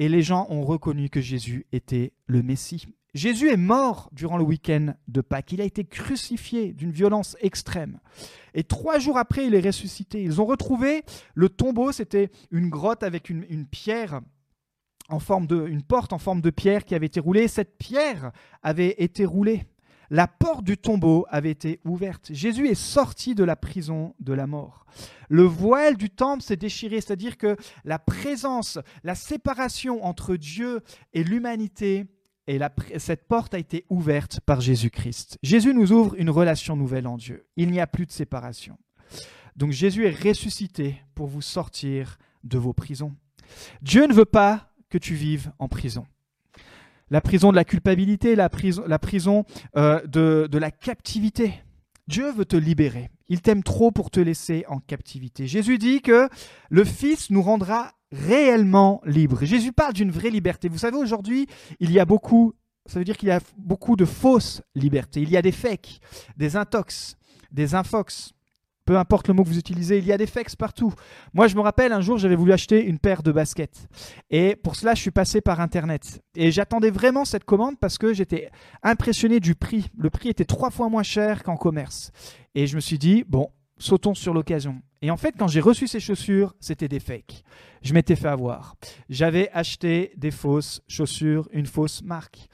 et 0.00 0.08
les 0.08 0.22
gens 0.22 0.48
ont 0.50 0.64
reconnu 0.64 1.08
que 1.08 1.20
Jésus 1.20 1.64
était 1.70 2.12
le 2.26 2.42
Messie. 2.42 2.84
Jésus 3.14 3.48
est 3.48 3.56
mort 3.56 4.10
durant 4.10 4.36
le 4.38 4.42
week-end 4.42 4.92
de 5.06 5.20
Pâques. 5.20 5.52
Il 5.52 5.60
a 5.60 5.64
été 5.64 5.84
crucifié 5.84 6.72
d'une 6.72 6.90
violence 6.90 7.36
extrême. 7.40 8.00
Et 8.54 8.64
trois 8.64 8.98
jours 8.98 9.18
après, 9.18 9.46
il 9.46 9.54
est 9.54 9.64
ressuscité. 9.64 10.20
Ils 10.20 10.40
ont 10.40 10.46
retrouvé 10.46 11.04
le 11.36 11.48
tombeau. 11.48 11.92
C'était 11.92 12.28
une 12.50 12.70
grotte 12.70 13.04
avec 13.04 13.30
une, 13.30 13.66
pierre 13.66 14.20
en 15.08 15.20
forme 15.20 15.46
de, 15.46 15.64
une 15.64 15.84
porte 15.84 16.12
en 16.12 16.18
forme 16.18 16.40
de 16.40 16.50
pierre 16.50 16.84
qui 16.84 16.96
avait 16.96 17.06
été 17.06 17.20
roulée. 17.20 17.46
Cette 17.46 17.78
pierre 17.78 18.32
avait 18.64 18.96
été 18.98 19.24
roulée 19.24 19.62
la 20.10 20.26
porte 20.26 20.64
du 20.64 20.76
tombeau 20.76 21.26
avait 21.28 21.50
été 21.50 21.80
ouverte. 21.84 22.28
Jésus 22.32 22.68
est 22.68 22.74
sorti 22.74 23.34
de 23.34 23.44
la 23.44 23.56
prison 23.56 24.14
de 24.20 24.32
la 24.32 24.46
mort. 24.46 24.86
Le 25.28 25.42
voile 25.42 25.96
du 25.96 26.10
temple 26.10 26.42
s'est 26.42 26.56
déchiré, 26.56 27.00
c'est-à-dire 27.00 27.36
que 27.36 27.56
la 27.84 27.98
présence, 27.98 28.78
la 29.04 29.14
séparation 29.14 30.04
entre 30.04 30.36
Dieu 30.36 30.80
et 31.12 31.24
l'humanité, 31.24 32.06
et 32.46 32.60
cette 32.98 33.26
porte 33.26 33.54
a 33.54 33.58
été 33.58 33.84
ouverte 33.90 34.40
par 34.40 34.60
Jésus-Christ. 34.60 35.38
Jésus 35.42 35.74
nous 35.74 35.90
ouvre 35.90 36.14
une 36.16 36.30
relation 36.30 36.76
nouvelle 36.76 37.08
en 37.08 37.16
Dieu. 37.16 37.46
Il 37.56 37.70
n'y 37.72 37.80
a 37.80 37.88
plus 37.88 38.06
de 38.06 38.12
séparation. 38.12 38.78
Donc 39.56 39.72
Jésus 39.72 40.06
est 40.06 40.22
ressuscité 40.28 41.02
pour 41.14 41.26
vous 41.26 41.42
sortir 41.42 42.18
de 42.44 42.58
vos 42.58 42.72
prisons. 42.72 43.16
Dieu 43.82 44.06
ne 44.06 44.12
veut 44.12 44.24
pas 44.24 44.72
que 44.88 44.98
tu 44.98 45.14
vives 45.14 45.50
en 45.58 45.66
prison 45.66 46.06
la 47.10 47.20
prison 47.20 47.50
de 47.50 47.56
la 47.56 47.64
culpabilité, 47.64 48.36
la 48.36 48.48
prison, 48.48 49.44
euh, 49.76 50.00
de, 50.06 50.48
de 50.50 50.58
la 50.58 50.70
captivité. 50.70 51.54
Dieu 52.08 52.30
veut 52.30 52.44
te 52.44 52.56
libérer. 52.56 53.10
Il 53.28 53.40
t'aime 53.40 53.62
trop 53.62 53.90
pour 53.90 54.10
te 54.10 54.20
laisser 54.20 54.64
en 54.68 54.78
captivité. 54.78 55.46
Jésus 55.46 55.78
dit 55.78 56.00
que 56.00 56.28
le 56.70 56.84
Fils 56.84 57.30
nous 57.30 57.42
rendra 57.42 57.92
réellement 58.12 59.00
libres. 59.04 59.44
Jésus 59.44 59.72
parle 59.72 59.92
d'une 59.92 60.10
vraie 60.10 60.30
liberté. 60.30 60.68
Vous 60.68 60.78
savez, 60.78 60.96
aujourd'hui, 60.96 61.46
il 61.80 61.90
y 61.90 61.98
a 61.98 62.04
beaucoup, 62.04 62.54
ça 62.86 63.00
veut 63.00 63.04
dire 63.04 63.16
qu'il 63.16 63.28
y 63.28 63.32
a 63.32 63.40
beaucoup 63.56 63.96
de 63.96 64.04
fausses 64.04 64.62
libertés. 64.76 65.22
Il 65.22 65.30
y 65.30 65.36
a 65.36 65.42
des 65.42 65.52
fakes, 65.52 65.98
des 66.36 66.56
intox, 66.56 67.16
des 67.50 67.74
infox, 67.74 68.32
peu 68.86 68.96
importe 68.96 69.28
le 69.28 69.34
mot 69.34 69.42
que 69.42 69.48
vous 69.48 69.58
utilisez, 69.58 69.98
il 69.98 70.06
y 70.06 70.12
a 70.12 70.16
des 70.16 70.26
fakes 70.26 70.56
partout. 70.56 70.94
Moi, 71.34 71.48
je 71.48 71.56
me 71.56 71.60
rappelle, 71.60 71.92
un 71.92 72.00
jour, 72.00 72.16
j'avais 72.18 72.36
voulu 72.36 72.52
acheter 72.52 72.84
une 72.84 72.98
paire 72.98 73.22
de 73.22 73.32
baskets. 73.32 73.88
Et 74.30 74.56
pour 74.56 74.76
cela, 74.76 74.94
je 74.94 75.00
suis 75.00 75.10
passé 75.10 75.40
par 75.40 75.60
Internet. 75.60 76.22
Et 76.36 76.52
j'attendais 76.52 76.90
vraiment 76.90 77.24
cette 77.24 77.44
commande 77.44 77.78
parce 77.78 77.98
que 77.98 78.14
j'étais 78.14 78.50
impressionné 78.82 79.40
du 79.40 79.56
prix. 79.56 79.86
Le 79.98 80.08
prix 80.08 80.28
était 80.28 80.44
trois 80.44 80.70
fois 80.70 80.88
moins 80.88 81.02
cher 81.02 81.42
qu'en 81.42 81.56
commerce. 81.56 82.12
Et 82.54 82.66
je 82.68 82.76
me 82.76 82.80
suis 82.80 82.98
dit, 82.98 83.24
bon, 83.28 83.50
sautons 83.76 84.14
sur 84.14 84.32
l'occasion. 84.32 84.80
Et 85.02 85.10
en 85.10 85.16
fait, 85.16 85.34
quand 85.36 85.48
j'ai 85.48 85.60
reçu 85.60 85.88
ces 85.88 86.00
chaussures, 86.00 86.54
c'était 86.60 86.88
des 86.88 87.00
fakes. 87.00 87.42
Je 87.82 87.92
m'étais 87.92 88.16
fait 88.16 88.28
avoir. 88.28 88.76
J'avais 89.08 89.50
acheté 89.52 90.12
des 90.16 90.30
fausses 90.30 90.80
chaussures, 90.86 91.48
une 91.52 91.66
fausse 91.66 92.02
marque. 92.02 92.48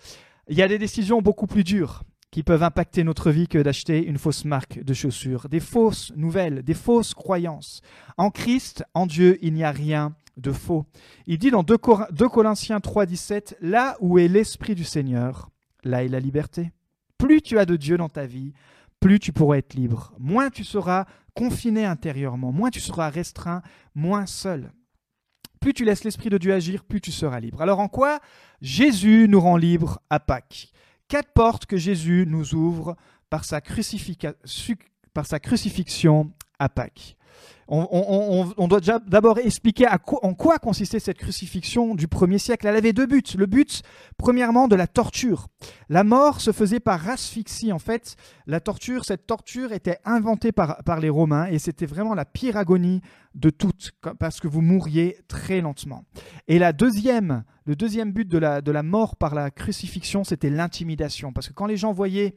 Il 0.48 0.56
y 0.56 0.62
a 0.62 0.68
des 0.68 0.78
décisions 0.78 1.22
beaucoup 1.22 1.46
plus 1.46 1.62
dures 1.62 2.02
qui 2.32 2.42
peuvent 2.42 2.62
impacter 2.62 3.04
notre 3.04 3.30
vie 3.30 3.46
que 3.46 3.58
d'acheter 3.58 4.04
une 4.04 4.16
fausse 4.18 4.46
marque 4.46 4.82
de 4.82 4.94
chaussures, 4.94 5.48
des 5.50 5.60
fausses 5.60 6.12
nouvelles, 6.16 6.62
des 6.62 6.74
fausses 6.74 7.12
croyances. 7.12 7.82
En 8.16 8.30
Christ, 8.30 8.84
en 8.94 9.06
Dieu, 9.06 9.38
il 9.42 9.52
n'y 9.52 9.64
a 9.64 9.70
rien 9.70 10.16
de 10.38 10.50
faux. 10.50 10.86
Il 11.26 11.36
dit 11.36 11.50
dans 11.50 11.62
2, 11.62 11.76
Corinthiens 11.76 12.78
3.17, 12.78 13.56
là 13.60 13.98
où 14.00 14.18
est 14.18 14.28
l'Esprit 14.28 14.74
du 14.74 14.82
Seigneur, 14.82 15.50
là 15.84 16.04
est 16.04 16.08
la 16.08 16.20
liberté. 16.20 16.72
Plus 17.18 17.42
tu 17.42 17.58
as 17.58 17.66
de 17.66 17.76
Dieu 17.76 17.98
dans 17.98 18.08
ta 18.08 18.24
vie, 18.24 18.54
plus 18.98 19.20
tu 19.20 19.32
pourras 19.32 19.58
être 19.58 19.74
libre. 19.74 20.14
Moins 20.18 20.48
tu 20.48 20.64
seras 20.64 21.04
confiné 21.34 21.84
intérieurement, 21.84 22.50
moins 22.50 22.70
tu 22.70 22.80
seras 22.80 23.10
restreint, 23.10 23.60
moins 23.94 24.24
seul. 24.24 24.72
Plus 25.60 25.74
tu 25.74 25.84
laisses 25.84 26.02
l'Esprit 26.02 26.30
de 26.30 26.38
Dieu 26.38 26.54
agir, 26.54 26.82
plus 26.82 27.02
tu 27.02 27.12
seras 27.12 27.40
libre. 27.40 27.60
Alors 27.60 27.78
en 27.78 27.88
quoi 27.88 28.20
Jésus 28.62 29.26
nous 29.28 29.40
rend 29.40 29.58
libres 29.58 30.00
à 30.08 30.18
Pâques? 30.18 30.72
Quatre 31.12 31.32
portes 31.34 31.66
que 31.66 31.76
Jésus 31.76 32.24
nous 32.26 32.54
ouvre 32.54 32.96
par 33.28 33.44
sa, 33.44 33.60
crucifixion 33.60 34.32
à 36.58 36.70
Pâques. 36.70 37.18
On, 37.68 38.68
doit 38.68 38.80
d'abord 39.06 39.38
expliquer 39.38 39.86
en 39.88 40.34
quoi 40.34 40.58
consistait 40.58 40.98
cette 40.98 41.16
crucifixion 41.16 41.94
du 41.94 42.06
premier 42.06 42.38
siècle. 42.38 42.66
Elle 42.66 42.76
avait 42.76 42.92
deux 42.92 43.06
buts. 43.06 43.22
Le 43.38 43.46
but, 43.46 43.82
premièrement, 44.18 44.68
de 44.68 44.76
la 44.76 44.86
torture. 44.86 45.48
La 45.88 46.04
mort 46.04 46.40
se 46.40 46.52
faisait 46.52 46.80
par 46.80 47.08
asphyxie. 47.08 47.72
En 47.72 47.78
fait, 47.78 48.16
la 48.46 48.60
torture, 48.60 49.04
cette 49.04 49.26
torture 49.26 49.72
était 49.72 49.98
inventée 50.04 50.52
par, 50.52 51.00
les 51.00 51.08
Romains 51.08 51.46
et 51.46 51.58
c'était 51.58 51.86
vraiment 51.86 52.14
la 52.14 52.26
pire 52.26 52.56
agonie 52.56 53.00
de 53.34 53.48
toutes 53.48 53.92
parce 54.18 54.40
que 54.40 54.48
vous 54.48 54.60
mouriez 54.60 55.16
très 55.26 55.60
lentement. 55.60 56.04
Et 56.48 56.58
la 56.58 56.72
deuxième, 56.72 57.44
le 57.64 57.74
deuxième 57.74 58.12
but 58.12 58.28
de 58.28 58.38
la 58.38 58.82
mort 58.82 59.16
par 59.16 59.34
la 59.34 59.50
crucifixion, 59.50 60.24
c'était 60.24 60.50
l'intimidation. 60.50 61.32
Parce 61.32 61.48
que 61.48 61.54
quand 61.54 61.66
les 61.66 61.78
gens 61.78 61.92
voyaient 61.92 62.34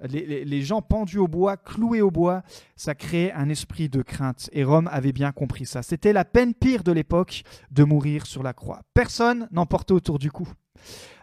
les, 0.00 0.62
gens 0.62 0.82
pendus 0.82 1.18
au 1.18 1.28
bois, 1.28 1.56
cloués 1.56 2.02
au 2.02 2.10
bois, 2.10 2.42
ça 2.76 2.94
créait 2.94 3.32
un 3.32 3.48
esprit 3.48 3.88
de 3.88 4.02
crainte. 4.02 4.48
Et 4.52 4.64
Rome 4.64 4.88
avait 4.92 5.12
bien 5.12 5.32
compris 5.32 5.66
ça. 5.66 5.82
C'était 5.82 6.12
la 6.12 6.24
peine 6.24 6.54
pire 6.54 6.84
de 6.84 6.92
l'époque 6.92 7.42
de 7.70 7.84
mourir 7.84 8.26
sur 8.26 8.42
la 8.42 8.52
croix. 8.52 8.82
Personne 8.94 9.48
n'en 9.50 9.66
portait 9.66 9.92
autour 9.92 10.18
du 10.18 10.30
cou. 10.30 10.48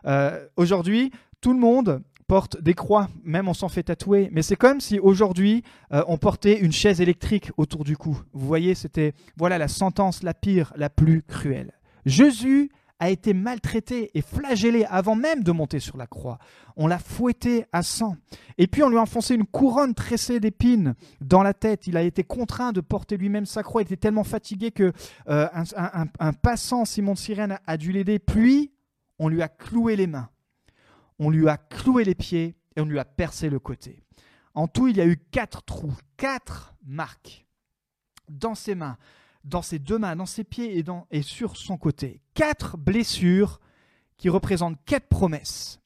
Euh, 0.06 0.46
aujourd'hui, 0.58 1.12
tout 1.42 1.54
le 1.54 1.60
monde 1.60 2.02
porte 2.28 2.62
des 2.62 2.74
croix, 2.74 3.08
même 3.24 3.48
on 3.48 3.54
s'en 3.54 3.70
fait 3.70 3.84
tatouer. 3.84 4.30
Mais 4.32 4.42
c'est 4.42 4.56
comme 4.56 4.82
si 4.82 5.00
aujourd'hui 5.00 5.64
euh, 5.94 6.04
on 6.08 6.18
portait 6.18 6.60
une 6.60 6.72
chaise 6.72 7.00
électrique 7.00 7.52
autour 7.58 7.84
du 7.84 7.96
cou. 7.96 8.20
Vous 8.34 8.48
voyez, 8.48 8.76
c'était 8.76 9.14
voilà 9.38 9.58
la 9.58 9.68
sentence 9.68 10.24
la 10.24 10.34
pire, 10.34 10.74
la 10.76 10.90
plus 10.90 11.22
cruelle. 11.22 11.74
Jésus 12.06 12.72
a 13.00 13.10
été 13.10 13.34
maltraité 13.34 14.12
et 14.14 14.22
flagellé 14.22 14.86
avant 14.86 15.16
même 15.16 15.44
de 15.44 15.52
monter 15.52 15.80
sur 15.80 15.98
la 15.98 16.08
croix. 16.08 16.40
On 16.78 16.88
l'a 16.88 16.98
fouetté 16.98 17.66
à 17.74 17.84
sang. 17.84 18.16
Et 18.58 18.68
puis 18.68 18.84
on 18.84 18.90
lui 18.90 18.98
a 18.98 19.02
enfoncé 19.02 19.36
une 19.36 19.46
couronne 19.46 19.94
tressée 19.94 20.40
d'épines 20.40 20.96
dans 21.20 21.44
la 21.44 21.54
tête. 21.54 21.88
Il 21.88 21.98
a 21.98 22.04
été 22.04 22.24
contraint 22.24 22.72
de 22.72 22.82
porter 22.82 23.18
lui-même 23.18 23.46
sa 23.46 23.64
croix. 23.64 23.82
Il 23.82 23.86
était 23.86 23.98
tellement 23.98 24.24
fatigué 24.24 24.72
que 24.72 24.94
euh, 25.28 25.48
un, 26.20 26.34
passant, 26.34 26.86
Simon 26.86 27.14
de 27.14 27.18
Sirène, 27.18 27.60
a 27.68 27.78
dû 27.78 27.92
l'aider. 27.92 28.20
Puis 28.20 28.72
on 29.20 29.28
lui 29.28 29.42
a 29.42 29.50
cloué 29.50 29.96
les 29.96 30.08
mains, 30.08 30.30
on 31.20 31.30
lui 31.30 31.48
a 31.48 31.58
cloué 31.58 32.04
les 32.04 32.16
pieds 32.16 32.56
et 32.76 32.82
on 32.82 32.86
lui 32.86 33.00
a 33.00 33.06
percé 33.06 33.50
le 33.50 33.60
côté. 33.60 34.04
En 34.54 34.68
tout, 34.68 34.88
il 34.88 34.98
y 34.98 35.02
a 35.02 35.06
eu 35.06 35.18
quatre 35.18 35.64
trous, 35.64 35.96
quatre 36.18 36.76
marques 36.86 37.46
dans 38.30 38.56
ses 38.56 38.76
mains, 38.76 38.98
dans 39.46 39.62
ses 39.62 39.80
deux 39.80 39.98
mains, 39.98 40.16
dans 40.16 40.26
ses 40.26 40.44
pieds 40.44 40.84
et, 41.12 41.22
sur 41.22 41.56
son 41.56 41.78
côté. 41.78 42.22
Quatre 42.34 42.78
blessures 42.78 43.60
qui 44.18 44.30
représentent 44.30 44.84
quatre 44.86 45.08
promesses. 45.08 45.80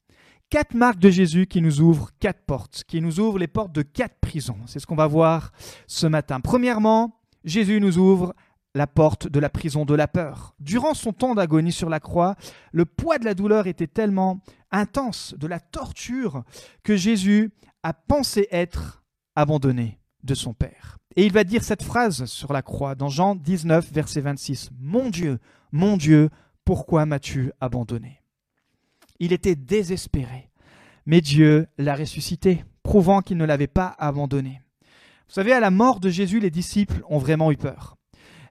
Quatre 0.48 0.74
marques 0.74 0.98
de 0.98 1.10
Jésus 1.10 1.46
qui 1.46 1.60
nous 1.60 1.80
ouvrent 1.80 2.10
quatre 2.18 2.44
portes, 2.44 2.82
qui 2.88 3.00
nous 3.00 3.20
ouvrent 3.20 3.38
les 3.38 3.46
portes 3.46 3.72
de 3.72 3.82
quatre 3.82 4.18
prisons. 4.20 4.58
C'est 4.66 4.80
ce 4.80 4.86
qu'on 4.86 4.96
va 4.96 5.06
voir 5.06 5.52
ce 5.86 6.06
matin. 6.06 6.40
Premièrement, 6.40 7.20
Jésus 7.44 7.80
nous 7.80 7.98
ouvre 7.98 8.34
la 8.74 8.86
porte 8.86 9.28
de 9.28 9.38
la 9.38 9.48
prison 9.48 9.84
de 9.84 9.94
la 9.94 10.08
peur. 10.08 10.54
Durant 10.58 10.94
son 10.94 11.12
temps 11.12 11.34
d'agonie 11.34 11.72
sur 11.72 11.88
la 11.88 12.00
croix, 12.00 12.36
le 12.72 12.84
poids 12.84 13.18
de 13.18 13.24
la 13.24 13.34
douleur 13.34 13.66
était 13.66 13.86
tellement 13.86 14.40
intense, 14.72 15.34
de 15.38 15.46
la 15.46 15.60
torture, 15.60 16.44
que 16.82 16.96
Jésus 16.96 17.52
a 17.82 17.92
pensé 17.92 18.48
être 18.50 19.04
abandonné 19.34 19.99
de 20.24 20.34
son 20.34 20.54
Père. 20.54 20.98
Et 21.16 21.26
il 21.26 21.32
va 21.32 21.44
dire 21.44 21.64
cette 21.64 21.82
phrase 21.82 22.24
sur 22.26 22.52
la 22.52 22.62
croix 22.62 22.94
dans 22.94 23.08
Jean 23.08 23.34
19, 23.34 23.92
verset 23.92 24.20
26. 24.20 24.70
Mon 24.78 25.10
Dieu, 25.10 25.38
mon 25.72 25.96
Dieu, 25.96 26.30
pourquoi 26.64 27.06
m'as-tu 27.06 27.52
abandonné? 27.60 28.22
Il 29.18 29.32
était 29.32 29.56
désespéré, 29.56 30.50
mais 31.06 31.20
Dieu 31.20 31.66
l'a 31.78 31.94
ressuscité, 31.94 32.64
prouvant 32.82 33.20
qu'il 33.20 33.36
ne 33.36 33.44
l'avait 33.44 33.66
pas 33.66 33.94
abandonné. 33.98 34.62
Vous 35.28 35.34
savez, 35.34 35.52
à 35.52 35.60
la 35.60 35.70
mort 35.70 36.00
de 36.00 36.08
Jésus, 36.08 36.40
les 36.40 36.50
disciples 36.50 37.02
ont 37.08 37.18
vraiment 37.18 37.52
eu 37.52 37.56
peur 37.56 37.96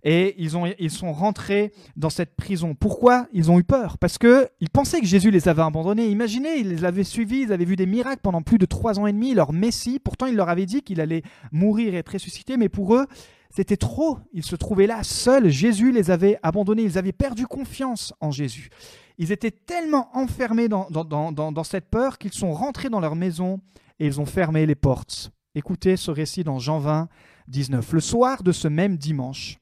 et 0.04 0.36
ils, 0.42 0.56
ont, 0.56 0.66
ils 0.80 0.92
sont 0.92 1.12
rentrés 1.12 1.72
dans 1.96 2.10
cette 2.10 2.36
prison. 2.36 2.76
Pourquoi 2.76 3.28
ils 3.34 3.52
ont 3.52 3.60
eu 3.60 3.64
peur? 3.64 3.98
Parce 3.98 4.18
qu'ils 4.18 4.70
pensaient 4.72 5.02
que 5.02 5.06
Jésus 5.06 5.32
les 5.32 5.48
avait 5.50 5.62
abandonnés. 5.62 6.08
Imaginez, 6.08 6.58
ils 6.58 6.70
les 6.70 6.86
avaient 6.86 7.04
suivis, 7.04 7.42
ils 7.42 7.54
avaient 7.54 7.66
vu 7.66 7.76
des 7.76 7.86
miracles 7.86 8.22
pendant 8.22 8.42
plus 8.42 8.58
de 8.58 8.66
trois 8.66 9.00
ans 9.00 9.08
et 9.08 9.14
demi, 9.14 9.34
leur 9.34 9.52
Messie. 9.52 10.00
Pourtant, 10.00 10.26
il 10.26 10.36
leur 10.36 10.50
avait 10.50 10.66
dit 10.66 10.82
qu'il 10.82 11.02
allait 11.02 11.24
mourir 11.52 11.94
et 11.94 11.98
être 11.98 12.14
ressuscité, 12.14 12.56
mais 12.58 12.70
pour 12.70 12.96
eux, 12.96 13.08
c'était 13.50 13.78
trop. 13.78 14.20
Ils 14.32 14.44
se 14.44 14.56
trouvaient 14.56 14.88
là 14.88 15.04
seuls. 15.04 15.50
Jésus 15.50 15.92
les 15.92 16.12
avait 16.12 16.38
abandonnés. 16.44 16.84
Ils 16.84 16.98
avaient 16.98 17.12
perdu 17.12 17.48
confiance 17.48 18.14
en 18.22 18.32
Jésus. 18.32 18.70
Ils 19.18 19.32
étaient 19.32 19.52
tellement 19.52 20.10
enfermés 20.16 20.70
dans, 20.70 20.88
dans, 20.90 21.04
dans, 21.04 21.52
dans 21.52 21.64
cette 21.64 21.90
peur 21.90 22.18
qu'ils 22.18 22.34
sont 22.34 22.54
rentrés 22.54 22.90
dans 22.90 23.02
leur 23.02 23.16
maison 23.16 23.60
et 24.00 24.06
ils 24.06 24.22
ont 24.22 24.26
fermé 24.26 24.66
les 24.66 24.76
portes. 24.76 25.32
Écoutez 25.56 25.98
ce 25.98 26.12
récit 26.12 26.44
dans 26.44 26.60
Jean 26.60 26.80
20, 26.80 27.10
19. 27.48 27.92
Le 27.92 28.00
soir 28.00 28.44
de 28.44 28.52
ce 28.52 28.68
même 28.68 28.98
dimanche, 28.98 29.60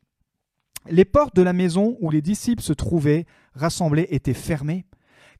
les 0.89 1.05
portes 1.05 1.35
de 1.35 1.41
la 1.41 1.53
maison 1.53 1.97
où 1.99 2.09
les 2.09 2.21
disciples 2.21 2.61
se 2.61 2.73
trouvaient 2.73 3.25
rassemblés 3.53 4.07
étaient 4.09 4.33
fermées, 4.33 4.85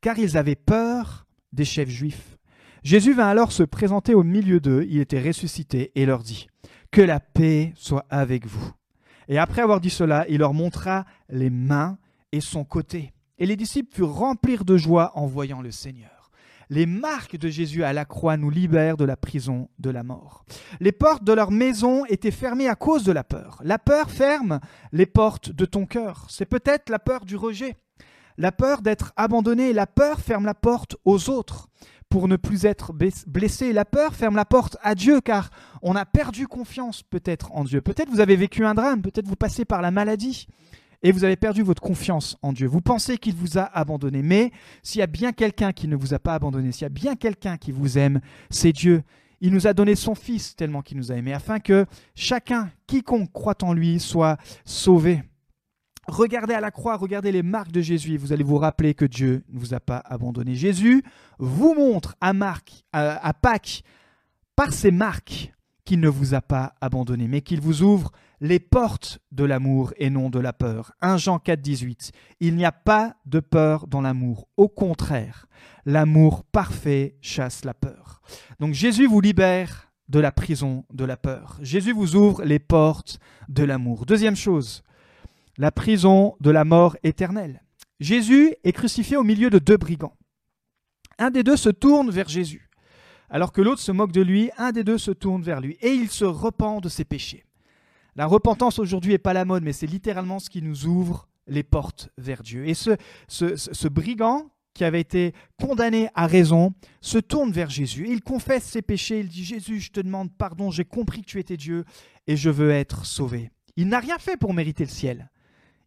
car 0.02 0.18
ils 0.20 0.38
avaient 0.38 0.56
peur 0.56 1.26
des 1.54 1.66
chefs 1.66 1.90
juifs. 1.90 2.38
Jésus 2.84 3.14
vint 3.14 3.28
alors 3.28 3.52
se 3.52 3.64
présenter 3.64 4.14
au 4.14 4.24
milieu 4.24 4.60
d'eux, 4.60 4.86
il 4.90 5.00
était 5.00 5.22
ressuscité, 5.22 5.92
et 5.96 6.06
leur 6.06 6.24
dit, 6.24 6.48
Que 6.92 7.02
la 7.02 7.20
paix 7.20 7.74
soit 7.76 8.06
avec 8.10 8.46
vous. 8.46 8.72
Et 9.28 9.38
après 9.38 9.62
avoir 9.62 9.82
dit 9.82 9.90
cela, 9.90 10.26
il 10.30 10.38
leur 10.40 10.54
montra 10.54 11.06
les 11.30 11.50
mains 11.50 11.98
et 12.32 12.40
son 12.40 12.64
côté. 12.64 13.14
Et 13.40 13.46
les 13.46 13.56
disciples 13.56 13.94
furent 13.94 14.14
remplis 14.14 14.58
de 14.66 14.78
joie 14.78 15.12
en 15.16 15.26
voyant 15.26 15.62
le 15.62 15.72
Seigneur 15.72 16.17
les 16.70 16.86
marques 16.86 17.38
de 17.38 17.50
Jésus 17.50 17.84
à 17.84 17.94
la 17.94 18.06
croix 18.06 18.38
nous 18.38 18.50
libèrent 18.50 18.98
de 18.98 19.06
la 19.06 19.18
prison 19.18 19.70
de 19.80 19.90
la 19.90 20.04
mort. 20.04 20.46
Les 20.80 20.92
portes 20.92 21.24
de 21.24 21.34
leur 21.34 21.52
maison 21.52 22.06
étaient 22.06 22.32
fermées 22.32 22.68
à 22.68 22.76
cause 22.76 23.04
de 23.04 23.12
la 23.12 23.24
peur. 23.24 23.62
La 23.64 23.80
peur 23.80 24.10
ferme 24.10 24.60
les 24.92 25.06
portes 25.06 25.52
de 25.52 25.66
ton 25.66 25.86
cœur. 25.86 26.28
C'est 26.30 26.46
peut-être 26.46 26.90
la 26.90 27.00
peur 27.00 27.26
du 27.26 27.36
rejet, 27.36 27.78
la 28.38 28.52
peur 28.52 28.82
d'être 28.82 29.14
abandonné. 29.16 29.74
La 29.74 29.88
peur 29.88 30.20
ferme 30.20 30.46
la 30.46 30.54
porte 30.54 30.96
aux 31.06 31.30
autres 31.30 31.70
pour 32.10 32.28
ne 32.28 32.36
plus 32.36 32.66
être 32.66 32.94
blessé. 32.94 33.74
La 33.74 33.86
peur 33.86 34.14
ferme 34.14 34.36
la 34.36 34.46
porte 34.46 34.78
à 34.82 34.96
Dieu 34.96 35.22
car 35.22 35.50
on 35.82 35.96
a 35.96 36.06
perdu 36.06 36.48
confiance 36.48 37.04
peut-être 37.04 37.52
en 37.54 37.64
Dieu. 37.64 37.82
Peut-être 37.82 38.10
vous 38.10 38.22
avez 38.22 38.36
vécu 38.36 38.66
un 38.66 38.74
drame, 38.74 39.02
peut-être 39.02 39.28
vous 39.28 39.36
passez 39.36 39.66
par 39.66 39.82
la 39.82 39.92
maladie 39.92 40.48
et 41.04 41.12
vous 41.12 41.24
avez 41.24 41.36
perdu 41.36 41.62
votre 41.62 41.82
confiance 41.82 42.38
en 42.42 42.54
Dieu. 42.54 42.68
Vous 42.68 42.82
pensez 42.82 43.18
qu'il 43.18 43.36
vous 43.36 43.58
a 43.58 43.64
abandonné. 43.64 44.22
Mais 44.22 44.52
s'il 44.82 45.00
y 45.00 45.04
a 45.04 45.08
bien 45.08 45.32
quelqu'un 45.32 45.72
qui 45.72 45.88
ne 45.88 45.96
vous 45.96 46.14
a 46.14 46.20
pas 46.20 46.34
abandonné, 46.34 46.72
s'il 46.72 46.84
y 46.84 46.86
a 46.86 46.90
bien 46.90 47.16
quelqu'un 47.16 47.58
qui 47.58 47.72
vous 47.72 47.98
aime, 47.98 48.20
c'est 48.50 48.74
Dieu. 48.74 49.04
Il 49.40 49.54
nous 49.54 49.68
a 49.68 49.74
donné 49.74 49.96
son 49.96 50.16
Fils 50.16 50.56
tellement 50.56 50.82
qu'il 50.82 50.98
nous 50.98 51.12
a 51.12 51.16
aimés, 51.16 51.34
afin 51.34 51.60
que 51.60 51.86
chacun, 52.16 52.72
quiconque 52.88 53.32
croit 53.32 53.62
en 53.62 53.74
lui, 53.74 54.00
soit 54.00 54.38
sauvé. 54.66 55.22
Regardez 56.08 56.56
à 56.56 56.62
la 56.62 56.72
croix, 56.72 56.96
regardez 56.96 57.32
les 57.32 57.44
marques 57.44 57.72
de 57.72 57.82
Jésus 57.82 58.18
vous 58.18 58.32
allez 58.32 58.44
vous 58.44 58.58
rappeler 58.58 58.94
que 58.94 59.06
Dieu 59.06 59.44
ne 59.50 59.60
vous 59.60 59.74
a 59.74 59.80
pas 59.80 60.02
abandonné. 60.06 60.56
Jésus 60.56 61.04
vous 61.38 61.76
montre 61.76 62.16
à, 62.22 62.34
Marc, 62.34 62.84
à 62.94 63.34
Pâques, 63.34 63.84
par 64.56 64.74
ces 64.74 64.90
marques, 64.90 65.54
qu'il 65.86 66.00
ne 66.00 66.10
vous 66.10 66.34
a 66.34 66.42
pas 66.42 66.74
abandonné, 66.82 67.28
mais 67.28 67.42
qu'il 67.42 67.62
vous 67.62 67.84
ouvre 67.84 68.12
les 68.40 68.60
portes 68.60 69.20
de 69.32 69.44
l'amour 69.44 69.94
et 69.98 70.10
non 70.10 70.30
de 70.30 70.40
la 70.40 70.54
peur. 70.54 70.94
1 71.02 71.18
Jean 71.18 71.40
4, 71.40 71.60
18. 71.60 72.12
Il 72.40 72.56
n'y 72.56 72.66
a 72.66 72.72
pas 72.72 73.16
de 73.26 73.40
peur 73.40 73.88
dans 73.88 74.02
l'amour. 74.02 74.48
Au 74.58 74.68
contraire, 74.68 75.48
l'amour 75.86 76.44
parfait 76.44 77.18
chasse 77.22 77.66
la 77.66 77.74
peur. 77.74 78.22
Donc 78.60 78.74
Jésus 78.74 79.08
vous 79.08 79.22
libère 79.22 79.92
de 80.10 80.20
la 80.20 80.32
prison 80.32 80.86
de 80.94 81.06
la 81.06 81.18
peur. 81.18 81.58
Jésus 81.62 81.94
vous 81.94 82.16
ouvre 82.16 82.44
les 82.44 82.60
portes 82.60 83.20
de 83.50 83.64
l'amour. 83.64 84.06
Deuxième 84.06 84.36
chose, 84.36 84.84
la 85.58 85.72
prison 85.72 86.36
de 86.40 86.52
la 86.52 86.64
mort 86.64 86.96
éternelle. 87.04 87.64
Jésus 88.00 88.54
est 88.64 88.74
crucifié 88.74 89.18
au 89.18 89.24
milieu 89.24 89.50
de 89.50 89.60
deux 89.60 89.78
brigands. 89.78 90.16
Un 91.18 91.32
des 91.32 91.44
deux 91.44 91.58
se 91.58 91.70
tourne 91.70 92.12
vers 92.12 92.30
Jésus. 92.30 92.70
Alors 93.30 93.52
que 93.52 93.62
l'autre 93.62 93.82
se 93.82 93.92
moque 93.92 94.12
de 94.12 94.22
lui, 94.22 94.52
un 94.58 94.72
des 94.72 94.84
deux 94.84 95.00
se 95.00 95.12
tourne 95.12 95.42
vers 95.42 95.60
lui 95.60 95.78
et 95.82 95.92
il 95.92 96.10
se 96.10 96.24
repent 96.26 96.80
de 96.82 96.90
ses 96.90 97.04
péchés. 97.04 97.47
La 98.18 98.26
repentance 98.26 98.80
aujourd'hui 98.80 99.12
n'est 99.12 99.20
pas 99.20 99.34
la 99.34 99.46
mode, 99.46 99.64
mais 99.64 99.74
c'est 99.74 99.86
littéralement 99.86 100.40
ce 100.40 100.50
qui 100.50 100.64
nous 100.64 100.88
ouvre 100.88 101.28
les 101.46 101.62
portes 101.62 102.10
vers 102.18 102.42
Dieu. 102.42 102.68
Et 102.68 102.74
ce, 102.74 102.98
ce, 103.28 103.88
brigand 103.88 104.50
qui 104.74 104.84
avait 104.84 105.00
été 105.00 105.34
condamné 105.62 106.10
à 106.16 106.26
raison 106.26 106.74
se 107.00 107.20
tourne 107.20 107.52
vers 107.52 107.70
Jésus. 107.70 108.08
Il 108.10 108.22
confesse 108.22 108.64
ses 108.64 108.82
péchés, 108.82 109.20
il 109.20 109.28
dit 109.28 109.44
Jésus, 109.44 109.80
je 109.80 109.92
te 109.92 110.00
demande 110.00 110.32
pardon, 110.36 110.72
j'ai 110.72 110.84
compris 110.84 111.22
que 111.22 111.28
tu 111.28 111.40
étais 111.40 111.58
Dieu 111.58 111.86
et 112.26 112.36
je 112.36 112.50
veux 112.50 112.72
être 112.72 113.06
sauvé. 113.06 113.52
Il 113.76 113.88
n'a 113.88 114.00
rien 114.00 114.18
fait 114.18 114.36
pour 114.36 114.56
mériter 114.56 114.84
le 114.84 114.90
ciel. 114.90 115.30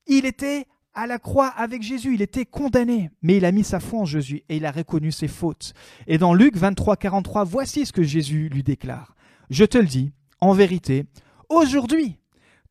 Il 0.07 0.25
était 0.25 0.67
à 0.95 1.09
la 1.09 1.19
croix 1.19 1.49
avec 1.49 1.83
Jésus, 1.83 2.15
il 2.15 2.23
était 2.23 2.47
condamné, 2.47 3.11
mais 3.23 3.39
il 3.39 3.45
a 3.45 3.51
mis 3.51 3.65
sa 3.65 3.81
foi 3.81 4.01
en 4.01 4.05
Jésus 4.05 4.45
et 4.49 4.57
il 4.57 4.67
a 4.67 4.71
reconnu 4.71 5.11
ses 5.11 5.29
fautes. 5.29 5.73
Et 6.07 6.17
dans 6.17 6.33
Luc 6.33 6.57
23, 6.57 6.97
43, 6.97 7.43
voici 7.43 7.87
ce 7.87 7.93
que 7.93 8.05
Jésus 8.05 8.49
lui 8.49 8.63
déclare. 8.63 9.17
Je 9.51 9.65
te 9.65 9.79
le 9.79 9.87
dis, 9.87 10.13
en 10.41 10.53
vérité, 10.53 11.05
aujourd'hui, 11.49 12.20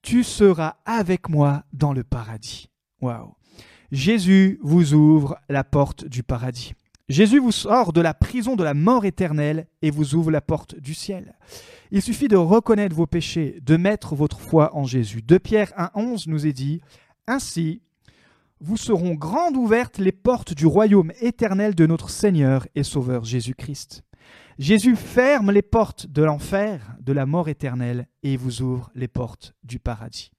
tu 0.01 0.23
seras 0.23 0.75
avec 0.85 1.29
moi 1.29 1.63
dans 1.73 1.93
le 1.93 2.03
paradis. 2.03 2.69
Waouh. 3.01 3.35
Jésus 3.91 4.59
vous 4.61 4.93
ouvre 4.93 5.37
la 5.49 5.63
porte 5.63 6.05
du 6.05 6.23
paradis. 6.23 6.73
Jésus 7.09 7.39
vous 7.39 7.51
sort 7.51 7.91
de 7.91 8.01
la 8.01 8.13
prison 8.13 8.55
de 8.55 8.63
la 8.63 8.75
mort 8.75 9.03
éternelle 9.03 9.65
et 9.81 9.89
vous 9.89 10.13
ouvre 10.13 10.29
la 10.29 10.41
porte 10.41 10.75
du 10.79 10.93
ciel. 10.93 11.35
Il 11.89 12.03
suffit 12.03 12.27
de 12.27 12.35
reconnaître 12.35 12.95
vos 12.95 13.07
péchés, 13.07 13.59
de 13.63 13.77
mettre 13.77 14.13
votre 14.13 14.39
foi 14.39 14.75
en 14.75 14.85
Jésus. 14.85 15.23
De 15.23 15.39
Pierre 15.39 15.71
1.11 15.75 16.29
nous 16.29 16.45
est 16.45 16.53
dit, 16.53 16.81
Ainsi, 17.25 17.81
vous 18.61 18.77
seront 18.77 19.15
grandes 19.15 19.57
ouvertes 19.57 19.97
les 19.97 20.11
portes 20.11 20.53
du 20.53 20.67
royaume 20.67 21.11
éternel 21.19 21.73
de 21.73 21.87
notre 21.87 22.11
Seigneur 22.11 22.67
et 22.75 22.83
Sauveur 22.83 23.23
Jésus-Christ. 23.23 24.03
Jésus 24.59 24.97
ferme 24.97 25.51
les 25.51 25.61
portes 25.61 26.05
de 26.07 26.21
l'enfer, 26.21 26.97
de 26.99 27.13
la 27.13 27.25
mort 27.25 27.47
éternelle, 27.47 28.09
et 28.23 28.35
vous 28.35 28.61
ouvre 28.61 28.91
les 28.93 29.07
portes 29.07 29.55
du 29.63 29.79
paradis. 29.79 30.31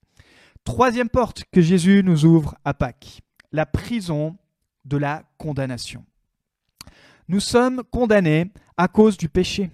Troisième 0.63 1.09
porte 1.09 1.43
que 1.51 1.59
Jésus 1.59 2.03
nous 2.05 2.23
ouvre 2.23 2.55
à 2.63 2.75
Pâques, 2.75 3.21
la 3.51 3.65
prison 3.65 4.37
de 4.85 4.97
la 4.97 5.23
condamnation. 5.39 6.05
Nous 7.29 7.39
sommes 7.39 7.81
condamnés 7.89 8.51
à 8.77 8.87
cause 8.87 9.17
du 9.17 9.27
péché. 9.27 9.71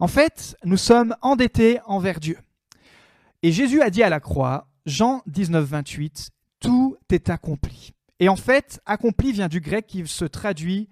En 0.00 0.08
fait, 0.08 0.56
nous 0.64 0.76
sommes 0.76 1.14
endettés 1.22 1.78
envers 1.86 2.18
Dieu. 2.18 2.38
Et 3.44 3.52
Jésus 3.52 3.82
a 3.82 3.90
dit 3.90 4.02
à 4.02 4.10
la 4.10 4.18
croix, 4.18 4.68
Jean 4.84 5.22
19, 5.28 5.64
28, 5.64 6.30
Tout 6.58 6.96
est 7.08 7.30
accompli. 7.30 7.92
Et 8.18 8.28
en 8.28 8.36
fait, 8.36 8.80
accompli 8.84 9.30
vient 9.30 9.48
du 9.48 9.60
grec 9.60 9.86
qui 9.86 10.08
se 10.08 10.24
traduit 10.24 10.90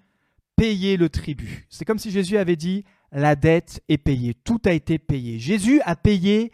payer 0.55 0.97
le 0.97 1.09
tribut. 1.09 1.65
C'est 1.69 1.85
comme 1.85 1.99
si 1.99 2.11
Jésus 2.11 2.37
avait 2.37 2.55
dit, 2.55 2.85
la 3.11 3.35
dette 3.35 3.81
est 3.89 3.97
payée, 3.97 4.33
tout 4.33 4.61
a 4.65 4.71
été 4.71 4.99
payé. 4.99 5.39
Jésus 5.39 5.81
a 5.85 5.95
payé 5.95 6.51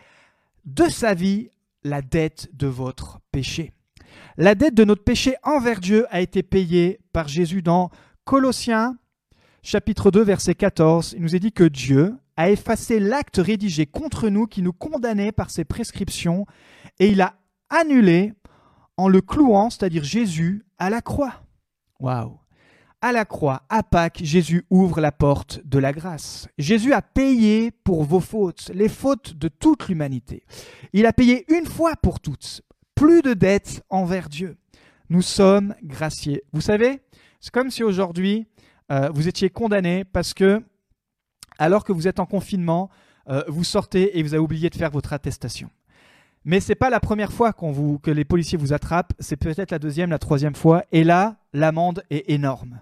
de 0.66 0.88
sa 0.88 1.14
vie 1.14 1.50
la 1.84 2.02
dette 2.02 2.50
de 2.54 2.68
votre 2.68 3.20
péché. 3.32 3.74
La 4.38 4.56
dette 4.56 4.76
de 4.76 4.84
notre 4.84 5.04
péché 5.04 5.36
envers 5.44 5.80
Dieu 5.80 6.06
a 6.10 6.22
été 6.22 6.44
payée 6.44 7.00
par 7.14 7.28
Jésus 7.28 7.62
dans 7.62 7.90
Colossiens 8.26 8.98
chapitre 9.64 10.12
2 10.12 10.22
verset 10.24 10.56
14. 10.56 11.14
Il 11.16 11.22
nous 11.22 11.36
est 11.36 11.40
dit 11.40 11.52
que 11.52 11.64
Dieu 11.64 12.16
a 12.38 12.50
effacé 12.50 13.00
l'acte 13.00 13.38
rédigé 13.38 13.86
contre 13.86 14.30
nous 14.30 14.48
qui 14.48 14.62
nous 14.62 14.74
condamnait 14.74 15.32
par 15.32 15.50
ses 15.50 15.66
prescriptions 15.66 16.46
et 17.00 17.10
il 17.10 17.22
a 17.22 17.36
annulé 17.70 18.34
en 18.98 19.08
le 19.08 19.22
clouant, 19.22 19.70
c'est-à-dire 19.70 20.04
Jésus, 20.04 20.66
à 20.78 20.90
la 20.90 21.02
croix. 21.02 21.44
Waouh 22.00 22.41
à 23.02 23.12
la 23.12 23.26
croix, 23.26 23.64
à 23.70 23.84
Pâques, 23.84 24.22
Jésus 24.24 24.66
ouvre 24.70 25.02
la 25.02 25.12
porte 25.12 25.60
de 25.66 25.80
la 25.80 25.92
grâce. 25.92 26.48
Jésus 26.58 26.94
a 26.94 27.02
payé 27.02 27.72
pour 27.72 28.04
vos 28.04 28.20
fautes, 28.20 28.72
les 28.74 28.90
fautes 28.90 29.34
de 29.34 29.48
toute 29.48 29.88
l'humanité. 29.88 30.44
Il 30.94 31.06
a 31.06 31.14
payé 31.14 31.46
une 31.52 31.66
fois 31.66 31.96
pour 31.96 32.20
toutes, 32.20 32.62
plus 32.94 33.22
de 33.22 33.34
dettes 33.34 33.84
envers 33.90 34.30
Dieu. 34.30 34.58
Nous 35.10 35.24
sommes 35.24 35.76
graciés. 35.84 36.44
Vous 36.54 36.62
savez, 36.62 37.02
c'est 37.40 37.52
comme 37.52 37.72
si 37.72 37.84
aujourd'hui 37.84 38.46
euh, 38.92 39.10
vous 39.14 39.28
étiez 39.28 39.50
condamné 39.50 40.06
parce 40.06 40.34
que, 40.34 40.62
alors 41.58 41.84
que 41.84 41.92
vous 41.92 42.08
êtes 42.08 42.20
en 42.20 42.26
confinement, 42.26 42.90
euh, 43.30 43.44
vous 43.48 43.64
sortez 43.64 44.18
et 44.20 44.24
vous 44.24 44.34
avez 44.34 44.44
oublié 44.44 44.70
de 44.70 44.76
faire 44.76 44.92
votre 44.92 45.12
attestation. 45.12 45.70
Mais 46.46 46.60
c'est 46.60 46.76
pas 46.76 46.90
la 46.90 47.00
première 47.00 47.32
fois 47.32 47.54
vous, 47.60 48.00
que 48.00 48.12
les 48.12 48.26
policiers 48.26 48.58
vous 48.58 48.74
attrapent, 48.74 49.14
c'est 49.20 49.38
peut-être 49.38 49.72
la 49.72 49.80
deuxième, 49.80 50.10
la 50.10 50.20
troisième 50.20 50.56
fois. 50.56 50.84
Et 50.92 51.04
là, 51.04 51.38
l'amende 51.54 52.04
est 52.10 52.30
énorme. 52.30 52.82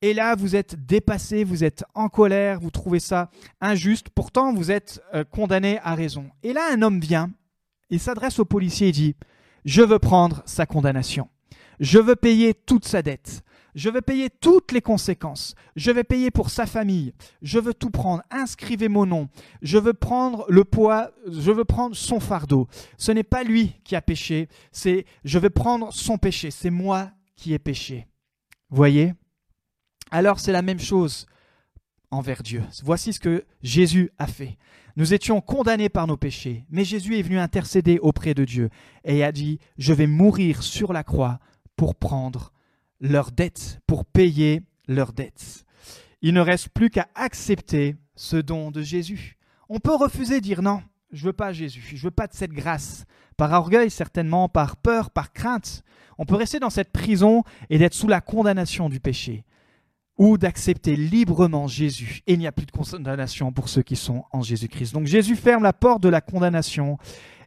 Et 0.00 0.14
là, 0.14 0.36
vous 0.36 0.54
êtes 0.54 0.86
dépassé, 0.86 1.42
vous 1.42 1.64
êtes 1.64 1.84
en 1.94 2.08
colère, 2.08 2.60
vous 2.60 2.70
trouvez 2.70 3.00
ça 3.00 3.30
injuste. 3.60 4.08
Pourtant, 4.10 4.52
vous 4.52 4.70
êtes 4.70 5.02
euh, 5.12 5.24
condamné 5.24 5.80
à 5.82 5.94
raison. 5.94 6.30
Et 6.44 6.52
là, 6.52 6.68
un 6.72 6.82
homme 6.82 7.00
vient, 7.00 7.30
il 7.90 7.98
s'adresse 7.98 8.38
au 8.38 8.44
policier 8.44 8.88
et 8.88 8.92
dit 8.92 9.16
Je 9.64 9.82
veux 9.82 9.98
prendre 9.98 10.42
sa 10.46 10.66
condamnation. 10.66 11.28
Je 11.80 11.98
veux 11.98 12.16
payer 12.16 12.54
toute 12.54 12.84
sa 12.84 13.02
dette. 13.02 13.42
Je 13.74 13.90
vais 13.90 14.00
payer 14.00 14.30
toutes 14.30 14.72
les 14.72 14.80
conséquences. 14.80 15.54
Je 15.76 15.90
vais 15.90 16.02
payer 16.02 16.30
pour 16.30 16.50
sa 16.50 16.66
famille. 16.66 17.12
Je 17.42 17.58
veux 17.58 17.74
tout 17.74 17.90
prendre. 17.90 18.22
Inscrivez 18.30 18.88
mon 18.88 19.06
nom. 19.06 19.28
Je 19.62 19.78
veux 19.78 19.92
prendre 19.94 20.44
le 20.48 20.64
poids. 20.64 21.10
Je 21.26 21.52
veux 21.52 21.64
prendre 21.64 21.94
son 21.94 22.18
fardeau. 22.18 22.66
Ce 22.96 23.12
n'est 23.12 23.22
pas 23.22 23.44
lui 23.44 23.76
qui 23.84 23.94
a 23.94 24.02
péché. 24.02 24.48
C'est 24.72 25.06
je 25.24 25.38
vais 25.38 25.50
prendre 25.50 25.92
son 25.92 26.18
péché. 26.18 26.50
C'est 26.50 26.70
moi 26.70 27.10
qui 27.38 27.54
ai 27.54 27.58
péché. 27.58 28.06
Voyez? 28.68 29.14
Alors 30.10 30.40
c'est 30.40 30.52
la 30.52 30.62
même 30.62 30.80
chose 30.80 31.26
envers 32.10 32.42
Dieu. 32.42 32.62
Voici 32.82 33.12
ce 33.12 33.20
que 33.20 33.46
Jésus 33.62 34.10
a 34.18 34.26
fait. 34.26 34.58
Nous 34.96 35.14
étions 35.14 35.40
condamnés 35.40 35.88
par 35.88 36.06
nos 36.06 36.16
péchés, 36.16 36.66
mais 36.68 36.84
Jésus 36.84 37.16
est 37.16 37.22
venu 37.22 37.38
intercéder 37.38 37.98
auprès 38.00 38.34
de 38.34 38.44
Dieu 38.44 38.68
et 39.04 39.22
a 39.22 39.30
dit, 39.30 39.60
je 39.78 39.92
vais 39.92 40.08
mourir 40.08 40.62
sur 40.62 40.92
la 40.92 41.04
croix 41.04 41.38
pour 41.76 41.94
prendre 41.94 42.52
leurs 43.00 43.30
dettes, 43.30 43.78
pour 43.86 44.04
payer 44.04 44.62
leurs 44.88 45.12
dettes. 45.12 45.64
Il 46.20 46.34
ne 46.34 46.40
reste 46.40 46.70
plus 46.70 46.90
qu'à 46.90 47.08
accepter 47.14 47.96
ce 48.16 48.36
don 48.36 48.72
de 48.72 48.82
Jésus. 48.82 49.38
On 49.68 49.78
peut 49.78 49.94
refuser, 49.94 50.40
dire 50.40 50.62
non, 50.62 50.82
je 51.10 51.24
veux 51.24 51.32
pas 51.32 51.52
Jésus, 51.52 51.82
je 51.94 52.02
veux 52.02 52.10
pas 52.10 52.26
de 52.26 52.34
cette 52.34 52.52
grâce. 52.52 53.04
Par 53.36 53.52
orgueil 53.52 53.90
certainement, 53.90 54.48
par 54.48 54.76
peur, 54.76 55.10
par 55.10 55.32
crainte. 55.32 55.82
On 56.18 56.24
peut 56.24 56.34
rester 56.34 56.58
dans 56.58 56.70
cette 56.70 56.92
prison 56.92 57.44
et 57.70 57.78
d'être 57.78 57.94
sous 57.94 58.08
la 58.08 58.20
condamnation 58.20 58.88
du 58.88 59.00
péché. 59.00 59.44
Ou 60.18 60.36
d'accepter 60.36 60.96
librement 60.96 61.68
Jésus. 61.68 62.22
Et 62.26 62.32
il 62.32 62.40
n'y 62.40 62.48
a 62.48 62.52
plus 62.52 62.66
de 62.66 62.72
condamnation 62.72 63.52
pour 63.52 63.68
ceux 63.68 63.82
qui 63.82 63.94
sont 63.94 64.24
en 64.32 64.42
Jésus-Christ. 64.42 64.92
Donc 64.92 65.06
Jésus 65.06 65.36
ferme 65.36 65.62
la 65.62 65.72
porte 65.72 66.02
de 66.02 66.08
la 66.08 66.20
condamnation 66.20 66.98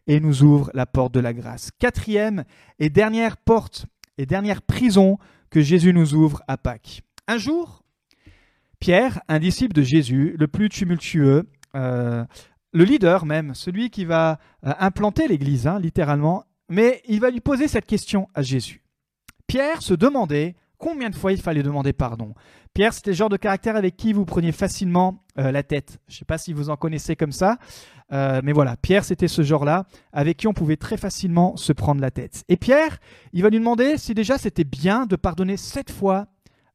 et 0.06 0.20
nous 0.20 0.42
ouvre 0.42 0.70
la 0.74 0.86
porte 0.86 1.12
de 1.12 1.20
la 1.20 1.34
grâce. 1.34 1.70
Quatrième 1.78 2.44
et 2.78 2.88
dernière 2.88 3.36
porte 3.36 3.86
et 4.18 4.26
dernière 4.26 4.62
prison 4.62 5.18
que 5.50 5.60
Jésus 5.60 5.92
nous 5.92 6.14
ouvre 6.14 6.42
à 6.48 6.56
Pâques. 6.56 7.02
Un 7.28 7.38
jour, 7.38 7.84
Pierre, 8.80 9.20
un 9.28 9.38
disciple 9.38 9.74
de 9.74 9.82
Jésus, 9.82 10.34
le 10.38 10.48
plus 10.48 10.68
tumultueux, 10.68 11.48
euh, 11.74 12.24
le 12.72 12.84
leader 12.84 13.26
même, 13.26 13.54
celui 13.54 13.90
qui 13.90 14.04
va 14.04 14.38
euh, 14.66 14.72
implanter 14.78 15.28
l'Église, 15.28 15.66
hein, 15.66 15.78
littéralement, 15.78 16.44
mais 16.68 17.02
il 17.06 17.20
va 17.20 17.30
lui 17.30 17.40
poser 17.40 17.68
cette 17.68 17.86
question 17.86 18.28
à 18.34 18.42
Jésus. 18.42 18.82
Pierre 19.46 19.82
se 19.82 19.94
demandait 19.94 20.56
combien 20.78 21.10
de 21.10 21.14
fois 21.14 21.32
il 21.32 21.40
fallait 21.40 21.62
demander 21.62 21.92
pardon. 21.92 22.34
Pierre, 22.74 22.94
c'était 22.94 23.10
le 23.10 23.16
genre 23.16 23.28
de 23.28 23.36
caractère 23.36 23.76
avec 23.76 23.96
qui 23.96 24.12
vous 24.12 24.24
preniez 24.24 24.52
facilement 24.52 25.22
euh, 25.38 25.52
la 25.52 25.62
tête. 25.62 25.98
Je 26.08 26.14
ne 26.14 26.18
sais 26.20 26.24
pas 26.24 26.38
si 26.38 26.52
vous 26.52 26.70
en 26.70 26.76
connaissez 26.76 27.14
comme 27.16 27.32
ça, 27.32 27.58
mais 28.10 28.52
voilà, 28.52 28.76
Pierre, 28.76 29.04
c'était 29.04 29.26
ce 29.26 29.40
genre-là, 29.40 29.86
avec 30.12 30.36
qui 30.36 30.46
on 30.46 30.52
pouvait 30.52 30.76
très 30.76 30.98
facilement 30.98 31.56
se 31.56 31.72
prendre 31.72 32.02
la 32.02 32.10
tête. 32.10 32.44
Et 32.50 32.58
Pierre, 32.58 32.98
il 33.32 33.42
va 33.42 33.48
lui 33.48 33.58
demander 33.58 33.96
si 33.96 34.12
déjà 34.12 34.36
c'était 34.36 34.64
bien 34.64 35.06
de 35.06 35.16
pardonner 35.16 35.56
sept 35.56 35.90
fois 35.90 36.26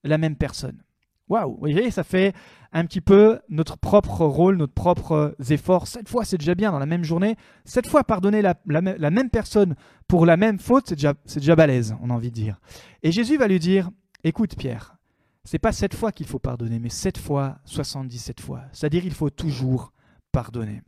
la 0.04 0.18
même 0.18 0.36
personne. 0.36 0.82
Waouh, 1.30 1.52
vous 1.52 1.60
voyez, 1.60 1.92
ça 1.92 2.04
fait 2.04 2.34
un 2.72 2.86
petit 2.86 3.02
peu 3.02 3.40
notre 3.50 3.78
propre 3.78 4.26
rôle, 4.26 4.58
notre 4.58 4.74
propre 4.74 5.36
effort. 5.50 5.88
Sept 5.88 6.10
fois, 6.10 6.26
c'est 6.26 6.38
déjà 6.38 6.56
bien 6.56 6.72
dans 6.72 6.80
la 6.80 6.86
même 6.86 7.04
journée. 7.04 7.36
Sept 7.66 7.88
fois 7.88 8.04
pardonner 8.04 8.42
la, 8.42 8.56
même 8.66 9.30
personne 9.30 9.76
pour 10.08 10.26
la 10.26 10.38
même 10.38 10.60
faute, 10.60 10.90
c'est 10.90 10.96
déjà, 10.96 11.14
déjà 11.36 11.56
balèze, 11.56 11.96
on 12.02 12.10
a 12.10 12.14
envie 12.14 12.30
de 12.30 12.36
dire. 12.36 12.60
Et 13.04 13.12
Jésus 13.12 13.38
va 13.38 13.48
lui 13.48 13.60
dire, 13.60 13.90
écoute 14.24 14.56
Pierre, 14.56 14.98
c'est 15.44 15.60
pas 15.60 15.72
sept 15.72 15.94
fois 15.96 16.12
qu'il 16.12 16.28
faut 16.28 16.40
pardonner, 16.40 16.80
mais 16.80 16.90
sept 16.90 17.18
fois, 17.18 17.60
77 17.66 18.42
fois. 18.42 18.64
C'est-à-dire 18.74 19.06
il 19.06 19.14
faut 19.14 19.30
toujours 19.30 19.94
pardonner. 20.32 20.82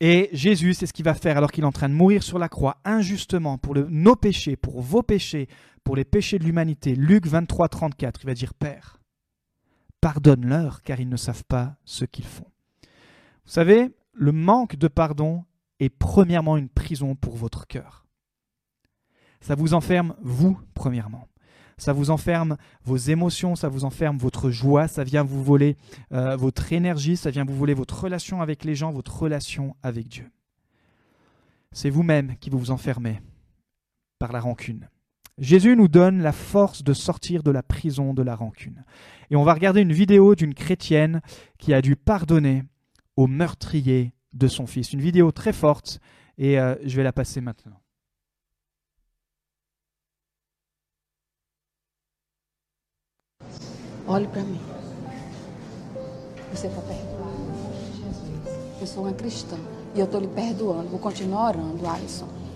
Et 0.00 0.28
Jésus, 0.32 0.74
c'est 0.74 0.86
ce 0.86 0.92
qu'il 0.92 1.04
va 1.04 1.14
faire 1.14 1.36
alors 1.36 1.50
qu'il 1.50 1.64
est 1.64 1.66
en 1.66 1.72
train 1.72 1.88
de 1.88 1.94
mourir 1.94 2.22
sur 2.22 2.38
la 2.38 2.48
croix 2.48 2.76
injustement 2.84 3.58
pour 3.58 3.74
nos 3.74 4.14
péchés, 4.14 4.54
pour 4.54 4.80
vos 4.80 5.02
péchés, 5.02 5.48
pour 5.82 5.96
les 5.96 6.04
péchés 6.04 6.38
de 6.38 6.44
l'humanité. 6.44 6.94
Luc 6.94 7.26
23, 7.26 7.68
34, 7.68 8.20
il 8.22 8.26
va 8.26 8.34
dire 8.34 8.54
Père, 8.54 8.97
pardonne-leur 10.00 10.82
car 10.82 11.00
ils 11.00 11.08
ne 11.08 11.16
savent 11.16 11.44
pas 11.44 11.76
ce 11.84 12.04
qu'ils 12.04 12.24
font. 12.24 12.50
Vous 13.44 13.52
savez, 13.52 13.94
le 14.12 14.32
manque 14.32 14.76
de 14.76 14.88
pardon 14.88 15.44
est 15.80 15.88
premièrement 15.88 16.56
une 16.56 16.68
prison 16.68 17.14
pour 17.14 17.36
votre 17.36 17.66
cœur. 17.66 18.06
Ça 19.40 19.54
vous 19.54 19.74
enferme, 19.74 20.14
vous, 20.20 20.58
premièrement 20.74 21.28
ça 21.78 21.92
vous 21.92 22.10
enferme 22.10 22.56
vos 22.84 22.96
émotions, 22.96 23.54
ça 23.54 23.68
vous 23.68 23.84
enferme 23.84 24.18
votre 24.18 24.50
joie, 24.50 24.88
ça 24.88 25.04
vient 25.04 25.22
vous 25.22 25.42
voler 25.42 25.76
euh, 26.12 26.36
votre 26.36 26.72
énergie, 26.72 27.16
ça 27.16 27.30
vient 27.30 27.44
vous 27.44 27.56
voler 27.56 27.74
votre 27.74 28.02
relation 28.02 28.42
avec 28.42 28.64
les 28.64 28.74
gens, 28.74 28.92
votre 28.92 29.16
relation 29.16 29.76
avec 29.82 30.08
Dieu. 30.08 30.30
C'est 31.72 31.90
vous-même 31.90 32.36
qui 32.38 32.50
vous 32.50 32.70
enfermez 32.70 33.22
par 34.18 34.32
la 34.32 34.40
rancune. 34.40 34.88
Jésus 35.38 35.76
nous 35.76 35.88
donne 35.88 36.20
la 36.20 36.32
force 36.32 36.82
de 36.82 36.92
sortir 36.92 37.42
de 37.42 37.50
la 37.50 37.62
prison 37.62 38.12
de 38.12 38.22
la 38.22 38.34
rancune. 38.34 38.84
Et 39.30 39.36
on 39.36 39.44
va 39.44 39.54
regarder 39.54 39.80
une 39.80 39.92
vidéo 39.92 40.34
d'une 40.34 40.54
chrétienne 40.54 41.20
qui 41.58 41.72
a 41.72 41.80
dû 41.80 41.94
pardonner 41.96 42.64
au 43.16 43.26
meurtrier 43.26 44.12
de 44.32 44.48
son 44.48 44.66
fils. 44.66 44.92
Une 44.92 45.00
vidéo 45.00 45.30
très 45.32 45.52
forte 45.52 46.00
et 46.38 46.58
euh, 46.58 46.74
je 46.84 46.96
vais 46.96 47.02
la 47.02 47.12
passer 47.12 47.40
maintenant. 47.40 47.80
Olhe 54.06 54.24
e 54.24 54.28
orando. 60.66 62.47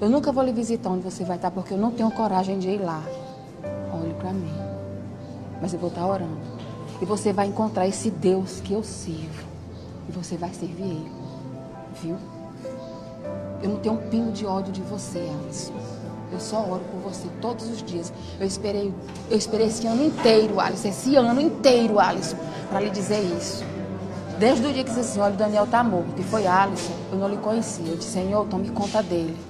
Eu 0.00 0.08
nunca 0.08 0.32
vou 0.32 0.42
lhe 0.42 0.50
visitar 0.50 0.88
onde 0.88 1.02
você 1.02 1.24
vai 1.24 1.36
estar 1.36 1.50
porque 1.50 1.74
eu 1.74 1.78
não 1.78 1.90
tenho 1.90 2.10
coragem 2.10 2.58
de 2.58 2.70
ir 2.70 2.78
lá. 2.78 3.02
Olhe 3.92 4.14
para 4.14 4.32
mim. 4.32 4.50
Mas 5.60 5.74
eu 5.74 5.78
vou 5.78 5.90
estar 5.90 6.06
orando. 6.06 6.40
E 7.02 7.04
você 7.04 7.34
vai 7.34 7.48
encontrar 7.48 7.86
esse 7.86 8.10
Deus 8.10 8.62
que 8.62 8.72
eu 8.72 8.82
sirvo. 8.82 9.44
E 10.08 10.12
você 10.12 10.38
vai 10.38 10.54
servir 10.54 10.84
Ele. 10.84 11.12
Viu? 12.02 12.16
Eu 13.62 13.68
não 13.68 13.76
tenho 13.76 13.94
um 13.96 14.08
pingo 14.08 14.32
de 14.32 14.46
ódio 14.46 14.72
de 14.72 14.80
você, 14.80 15.18
Alisson. 15.18 15.74
Eu 16.32 16.40
só 16.40 16.60
oro 16.60 16.80
por 16.90 17.12
você 17.12 17.28
todos 17.42 17.68
os 17.68 17.82
dias. 17.82 18.10
Eu 18.40 18.46
esperei, 18.46 18.94
eu 19.30 19.36
esperei 19.36 19.66
esse 19.66 19.86
ano 19.86 20.02
inteiro, 20.02 20.58
Alisson, 20.58 20.88
esse 20.88 21.14
ano 21.14 21.42
inteiro, 21.42 22.00
Alisson, 22.00 22.38
para 22.70 22.80
lhe 22.80 22.88
dizer 22.88 23.20
isso. 23.36 23.62
Desde 24.38 24.66
o 24.66 24.72
dia 24.72 24.82
que 24.82 24.88
disse 24.88 25.00
assim, 25.00 25.20
olha, 25.20 25.34
o 25.34 25.36
Daniel 25.36 25.66
tá 25.66 25.84
morto, 25.84 26.18
e 26.18 26.22
foi 26.22 26.46
Alisson, 26.46 26.94
eu 27.12 27.18
não 27.18 27.28
lhe 27.28 27.36
conhecia. 27.36 27.86
Eu 27.86 27.96
disse, 27.96 28.12
Senhor, 28.12 28.46
tome 28.46 28.70
conta 28.70 29.02
dele. 29.02 29.49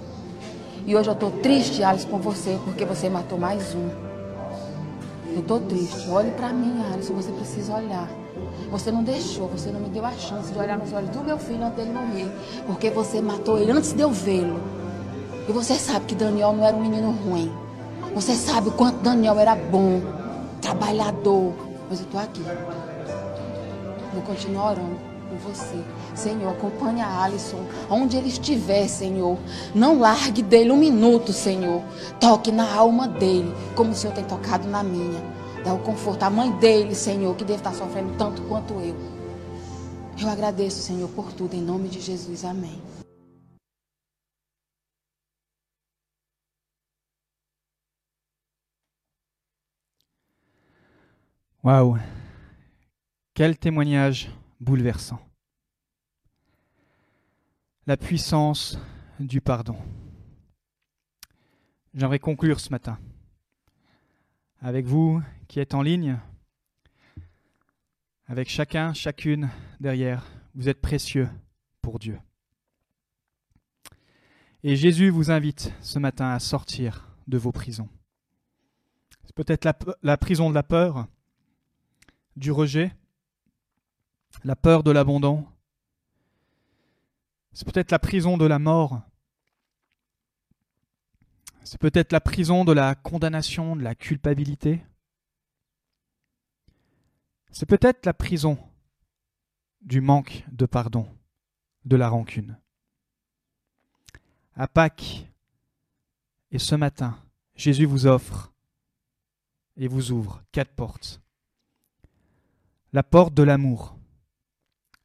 E 0.91 0.97
hoje 0.97 1.09
eu 1.09 1.13
estou 1.13 1.31
triste, 1.31 1.85
Alisson, 1.85 2.09
com 2.09 2.19
você, 2.19 2.59
porque 2.65 2.85
você 2.85 3.09
matou 3.09 3.39
mais 3.39 3.77
um. 3.77 3.91
Eu 5.33 5.39
estou 5.39 5.61
triste. 5.61 6.11
Olhe 6.11 6.33
para 6.33 6.53
mim, 6.53 6.83
Alisson, 6.93 7.15
você 7.15 7.31
precisa 7.31 7.77
olhar. 7.77 8.11
Você 8.73 8.91
não 8.91 9.05
deixou, 9.05 9.47
você 9.47 9.71
não 9.71 9.79
me 9.79 9.89
deu 9.89 10.05
a 10.05 10.11
chance 10.11 10.53
de 10.53 10.59
olhar 10.59 10.77
nos 10.77 10.93
olhos 10.93 11.11
do 11.11 11.23
meu 11.23 11.39
filho 11.39 11.63
antes 11.63 11.77
dele 11.77 11.93
morrer. 11.93 12.29
Porque 12.67 12.91
você 12.91 13.21
matou 13.21 13.57
ele 13.57 13.71
antes 13.71 13.93
de 13.93 14.01
eu 14.03 14.11
vê-lo. 14.11 14.59
E 15.49 15.53
você 15.53 15.77
sabe 15.77 16.07
que 16.07 16.15
Daniel 16.17 16.53
não 16.53 16.65
era 16.65 16.77
um 16.77 16.81
menino 16.81 17.13
ruim. 17.13 17.53
Você 18.13 18.35
sabe 18.35 18.71
o 18.71 18.73
quanto 18.73 18.99
Daniel 19.01 19.39
era 19.39 19.55
bom, 19.55 20.01
trabalhador. 20.61 21.55
Mas 21.89 22.01
eu 22.01 22.07
estou 22.07 22.21
aqui. 22.21 22.43
Vou 24.13 24.23
continuar 24.23 24.73
orando 24.73 24.97
por 25.29 25.39
você. 25.53 25.85
Senhor, 26.15 26.51
acompanhe 26.51 27.01
a 27.01 27.23
Alisson, 27.23 27.65
onde 27.89 28.17
ele 28.17 28.29
estiver, 28.29 28.89
Senhor. 28.89 29.39
Não 29.75 29.99
largue 29.99 30.43
dele 30.43 30.71
um 30.71 30.77
minuto, 30.77 31.33
Senhor. 31.33 31.83
Toque 32.21 32.51
na 32.53 32.75
alma 32.75 33.09
dele, 33.09 33.55
como 33.75 33.91
o 33.91 33.95
Senhor 33.95 34.13
tem 34.15 34.25
tocado 34.25 34.69
na 34.69 34.83
minha. 34.83 35.23
Dá 35.65 35.75
o 35.75 35.79
conforto 35.79 36.23
à 36.23 36.31
mãe 36.31 36.51
dele, 36.53 36.95
Senhor, 36.95 37.35
que 37.37 37.45
deve 37.45 37.61
estar 37.61 37.75
sofrendo 37.75 38.15
tanto 38.17 38.43
quanto 38.43 38.75
eu. 38.75 38.97
Eu 40.21 40.29
agradeço, 40.29 40.83
Senhor, 40.83 41.09
por 41.11 41.33
tudo, 41.33 41.55
em 41.55 41.63
nome 41.63 41.89
de 41.89 42.01
Jesus. 42.01 42.45
Amém. 42.45 42.81
Waouh 51.63 51.99
Quel 53.35 53.55
témoignage 53.55 54.31
bouleversant. 54.59 55.30
La 57.87 57.97
puissance 57.97 58.79
du 59.19 59.41
pardon. 59.41 59.77
J'aimerais 61.95 62.19
conclure 62.19 62.61
ce 62.61 62.71
matin 62.71 62.99
avec 64.61 64.87
vous 64.87 65.23
qui 65.49 65.61
êtes 65.61 65.75
en 65.75 65.83
ligne, 65.83 66.19
avec 68.27 68.49
chacun, 68.49 68.93
chacune 68.93 69.49
derrière. 69.81 70.27
Vous 70.55 70.69
êtes 70.69 70.81
précieux 70.81 71.29
pour 71.81 71.99
Dieu. 71.99 72.19
Et 74.63 74.77
Jésus 74.77 75.09
vous 75.09 75.31
invite 75.31 75.73
ce 75.81 75.99
matin 75.99 76.31
à 76.31 76.39
sortir 76.39 77.09
de 77.29 77.39
vos 77.39 77.53
prisons. 77.53 77.89
C'est 79.25 79.35
peut-être 79.35 79.65
la, 80.03 80.17
prison 80.19 80.51
de 80.51 80.55
la 80.55 80.63
peur, 80.63 81.07
du 82.37 82.53
rejet, 82.53 82.93
la 84.45 84.57
peur 84.57 84.83
de 84.83 84.91
l'abandon. 84.91 85.47
C'est 87.53 87.67
peut-être 87.67 87.91
la 87.91 87.99
prison 87.99 88.37
de 88.37 88.47
la 88.47 88.59
mort. 88.59 89.03
C'est 91.65 91.81
peut-être 91.81 92.13
la 92.13 92.21
prison 92.21 92.65
de 92.65 92.73
la 92.73 92.95
condamnation, 92.95 93.77
de 93.77 93.83
la 93.83 93.95
culpabilité. 93.95 94.83
C'est 97.51 97.67
peut-être 97.67 98.07
la 98.07 98.15
prison 98.15 98.59
du 99.83 100.01
manque 100.01 100.45
de 100.53 100.67
pardon, 100.67 101.09
de 101.85 101.97
la 101.97 102.09
rancune. 102.09 102.59
À 104.55 104.69
Pâques 104.69 105.27
et 106.51 106.59
ce 106.59 106.75
matin, 106.75 107.19
Jésus 107.55 107.87
vous 107.87 108.07
offre 108.07 108.53
et 109.77 109.89
vous 109.89 110.13
ouvre 110.13 110.43
quatre 110.53 110.75
portes. 110.75 111.21
La 112.93 113.03
porte 113.03 113.35
de 113.35 113.43
l'amour, 113.43 113.97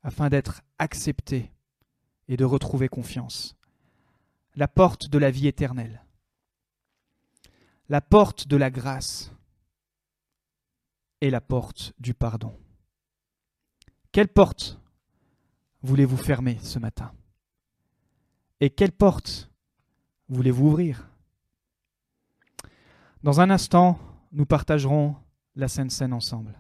afin 0.02 0.30
d'être 0.30 0.62
accepté 0.80 1.52
et 2.28 2.38
de 2.38 2.46
retrouver 2.46 2.88
confiance. 2.88 3.56
La 4.56 4.68
porte 4.68 5.10
de 5.10 5.18
la 5.18 5.32
vie 5.32 5.48
éternelle. 5.48 6.04
La 7.90 8.02
porte 8.02 8.48
de 8.48 8.58
la 8.58 8.72
grâce 8.72 9.32
et 11.22 11.30
la 11.30 11.42
porte 11.42 11.94
du 12.00 12.14
pardon. 12.14 12.58
Quelle 14.12 14.28
porte 14.28 14.80
voulez-vous 15.82 16.18
fermer 16.18 16.58
ce 16.62 16.80
matin? 16.80 17.14
Et 18.60 18.70
quelle 18.70 18.92
porte 18.92 19.52
voulez-vous 20.30 20.68
ouvrir? 20.68 21.10
Dans 23.24 23.42
un 23.42 23.50
instant, 23.50 24.00
nous 24.32 24.46
partagerons 24.46 25.16
la 25.56 25.68
Sainte 25.68 25.92
Seine 25.92 26.14
ensemble. 26.14 26.60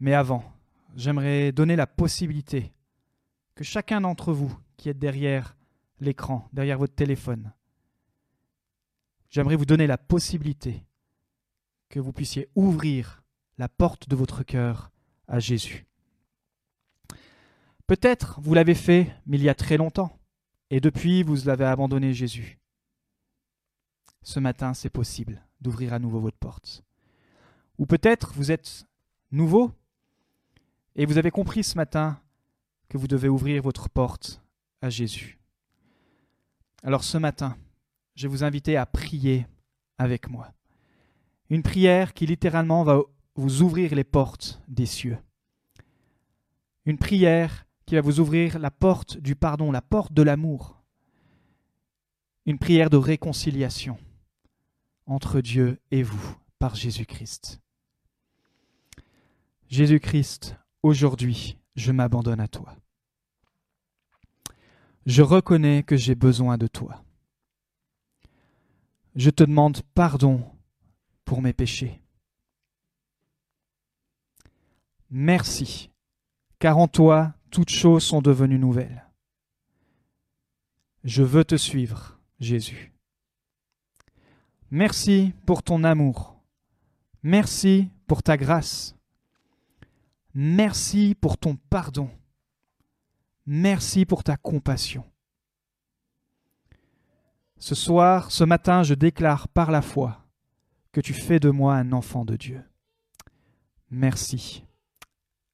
Mais 0.00 0.14
avant, 0.14 0.44
j'aimerais 0.96 1.52
donner 1.52 1.76
la 1.76 1.86
possibilité 1.86 2.72
que 3.58 3.64
chacun 3.64 4.02
d'entre 4.02 4.32
vous 4.32 4.56
qui 4.76 4.88
êtes 4.88 5.00
derrière 5.00 5.56
l'écran, 5.98 6.48
derrière 6.52 6.78
votre 6.78 6.94
téléphone, 6.94 7.52
j'aimerais 9.30 9.56
vous 9.56 9.66
donner 9.66 9.88
la 9.88 9.98
possibilité 9.98 10.84
que 11.88 11.98
vous 11.98 12.12
puissiez 12.12 12.48
ouvrir 12.54 13.24
la 13.58 13.68
porte 13.68 14.08
de 14.08 14.14
votre 14.14 14.44
cœur 14.44 14.92
à 15.26 15.40
Jésus. 15.40 15.88
Peut-être 17.88 18.40
vous 18.40 18.54
l'avez 18.54 18.76
fait, 18.76 19.12
mais 19.26 19.38
il 19.38 19.42
y 19.42 19.48
a 19.48 19.56
très 19.56 19.76
longtemps, 19.76 20.16
et 20.70 20.80
depuis 20.80 21.24
vous 21.24 21.46
l'avez 21.46 21.64
abandonné 21.64 22.14
Jésus. 22.14 22.60
Ce 24.22 24.38
matin, 24.38 24.72
c'est 24.72 24.88
possible 24.88 25.44
d'ouvrir 25.60 25.94
à 25.94 25.98
nouveau 25.98 26.20
votre 26.20 26.38
porte. 26.38 26.84
Ou 27.76 27.86
peut-être 27.86 28.32
vous 28.34 28.52
êtes 28.52 28.86
nouveau 29.32 29.72
et 30.94 31.06
vous 31.06 31.18
avez 31.18 31.32
compris 31.32 31.64
ce 31.64 31.74
matin 31.74 32.20
que 32.88 32.98
vous 32.98 33.08
devez 33.08 33.28
ouvrir 33.28 33.62
votre 33.62 33.88
porte 33.88 34.42
à 34.80 34.90
Jésus. 34.90 35.38
Alors 36.82 37.04
ce 37.04 37.18
matin, 37.18 37.56
je 38.14 38.26
vais 38.26 38.30
vous 38.30 38.44
inviter 38.44 38.76
à 38.76 38.86
prier 38.86 39.46
avec 39.98 40.28
moi. 40.28 40.52
Une 41.50 41.62
prière 41.62 42.14
qui 42.14 42.26
littéralement 42.26 42.84
va 42.84 43.00
vous 43.34 43.62
ouvrir 43.62 43.94
les 43.94 44.04
portes 44.04 44.60
des 44.68 44.86
cieux. 44.86 45.18
Une 46.84 46.98
prière 46.98 47.66
qui 47.86 47.94
va 47.94 48.00
vous 48.00 48.20
ouvrir 48.20 48.58
la 48.58 48.70
porte 48.70 49.18
du 49.18 49.34
pardon, 49.34 49.72
la 49.72 49.82
porte 49.82 50.12
de 50.12 50.22
l'amour. 50.22 50.82
Une 52.46 52.58
prière 52.58 52.90
de 52.90 52.96
réconciliation 52.96 53.98
entre 55.06 55.40
Dieu 55.40 55.80
et 55.90 56.02
vous 56.02 56.36
par 56.58 56.74
Jésus-Christ. 56.74 57.60
Jésus-Christ, 59.68 60.56
aujourd'hui, 60.82 61.58
je 61.78 61.92
m'abandonne 61.92 62.40
à 62.40 62.48
toi. 62.48 62.76
Je 65.06 65.22
reconnais 65.22 65.84
que 65.84 65.96
j'ai 65.96 66.16
besoin 66.16 66.58
de 66.58 66.66
toi. 66.66 67.04
Je 69.14 69.30
te 69.30 69.44
demande 69.44 69.80
pardon 69.94 70.44
pour 71.24 71.40
mes 71.40 71.52
péchés. 71.52 72.02
Merci, 75.10 75.90
car 76.58 76.78
en 76.78 76.88
toi 76.88 77.34
toutes 77.50 77.70
choses 77.70 78.04
sont 78.04 78.20
devenues 78.20 78.58
nouvelles. 78.58 79.06
Je 81.04 81.22
veux 81.22 81.44
te 81.44 81.56
suivre, 81.56 82.18
Jésus. 82.40 82.92
Merci 84.70 85.32
pour 85.46 85.62
ton 85.62 85.84
amour. 85.84 86.42
Merci 87.22 87.88
pour 88.06 88.22
ta 88.22 88.36
grâce. 88.36 88.97
Merci 90.40 91.16
pour 91.20 91.36
ton 91.36 91.56
pardon. 91.68 92.08
Merci 93.44 94.06
pour 94.06 94.22
ta 94.22 94.36
compassion. 94.36 95.02
Ce 97.58 97.74
soir, 97.74 98.30
ce 98.30 98.44
matin, 98.44 98.84
je 98.84 98.94
déclare 98.94 99.48
par 99.48 99.72
la 99.72 99.82
foi 99.82 100.24
que 100.92 101.00
tu 101.00 101.12
fais 101.12 101.40
de 101.40 101.50
moi 101.50 101.74
un 101.74 101.90
enfant 101.90 102.24
de 102.24 102.36
Dieu. 102.36 102.62
Merci. 103.90 104.62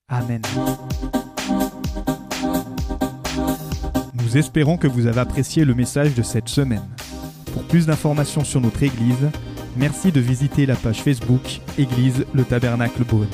Amen. 0.06 0.42
Nous 4.12 4.36
espérons 4.36 4.76
que 4.76 4.86
vous 4.86 5.06
avez 5.06 5.20
apprécié 5.20 5.64
le 5.64 5.74
message 5.74 6.14
de 6.14 6.22
cette 6.22 6.50
semaine. 6.50 6.86
Pour 7.54 7.66
plus 7.68 7.86
d'informations 7.86 8.44
sur 8.44 8.60
notre 8.60 8.82
Église, 8.82 9.30
merci 9.78 10.12
de 10.12 10.20
visiter 10.20 10.66
la 10.66 10.76
page 10.76 11.00
Facebook 11.00 11.62
Église 11.78 12.26
le 12.34 12.44
Tabernacle 12.44 13.04
Beaune. 13.04 13.30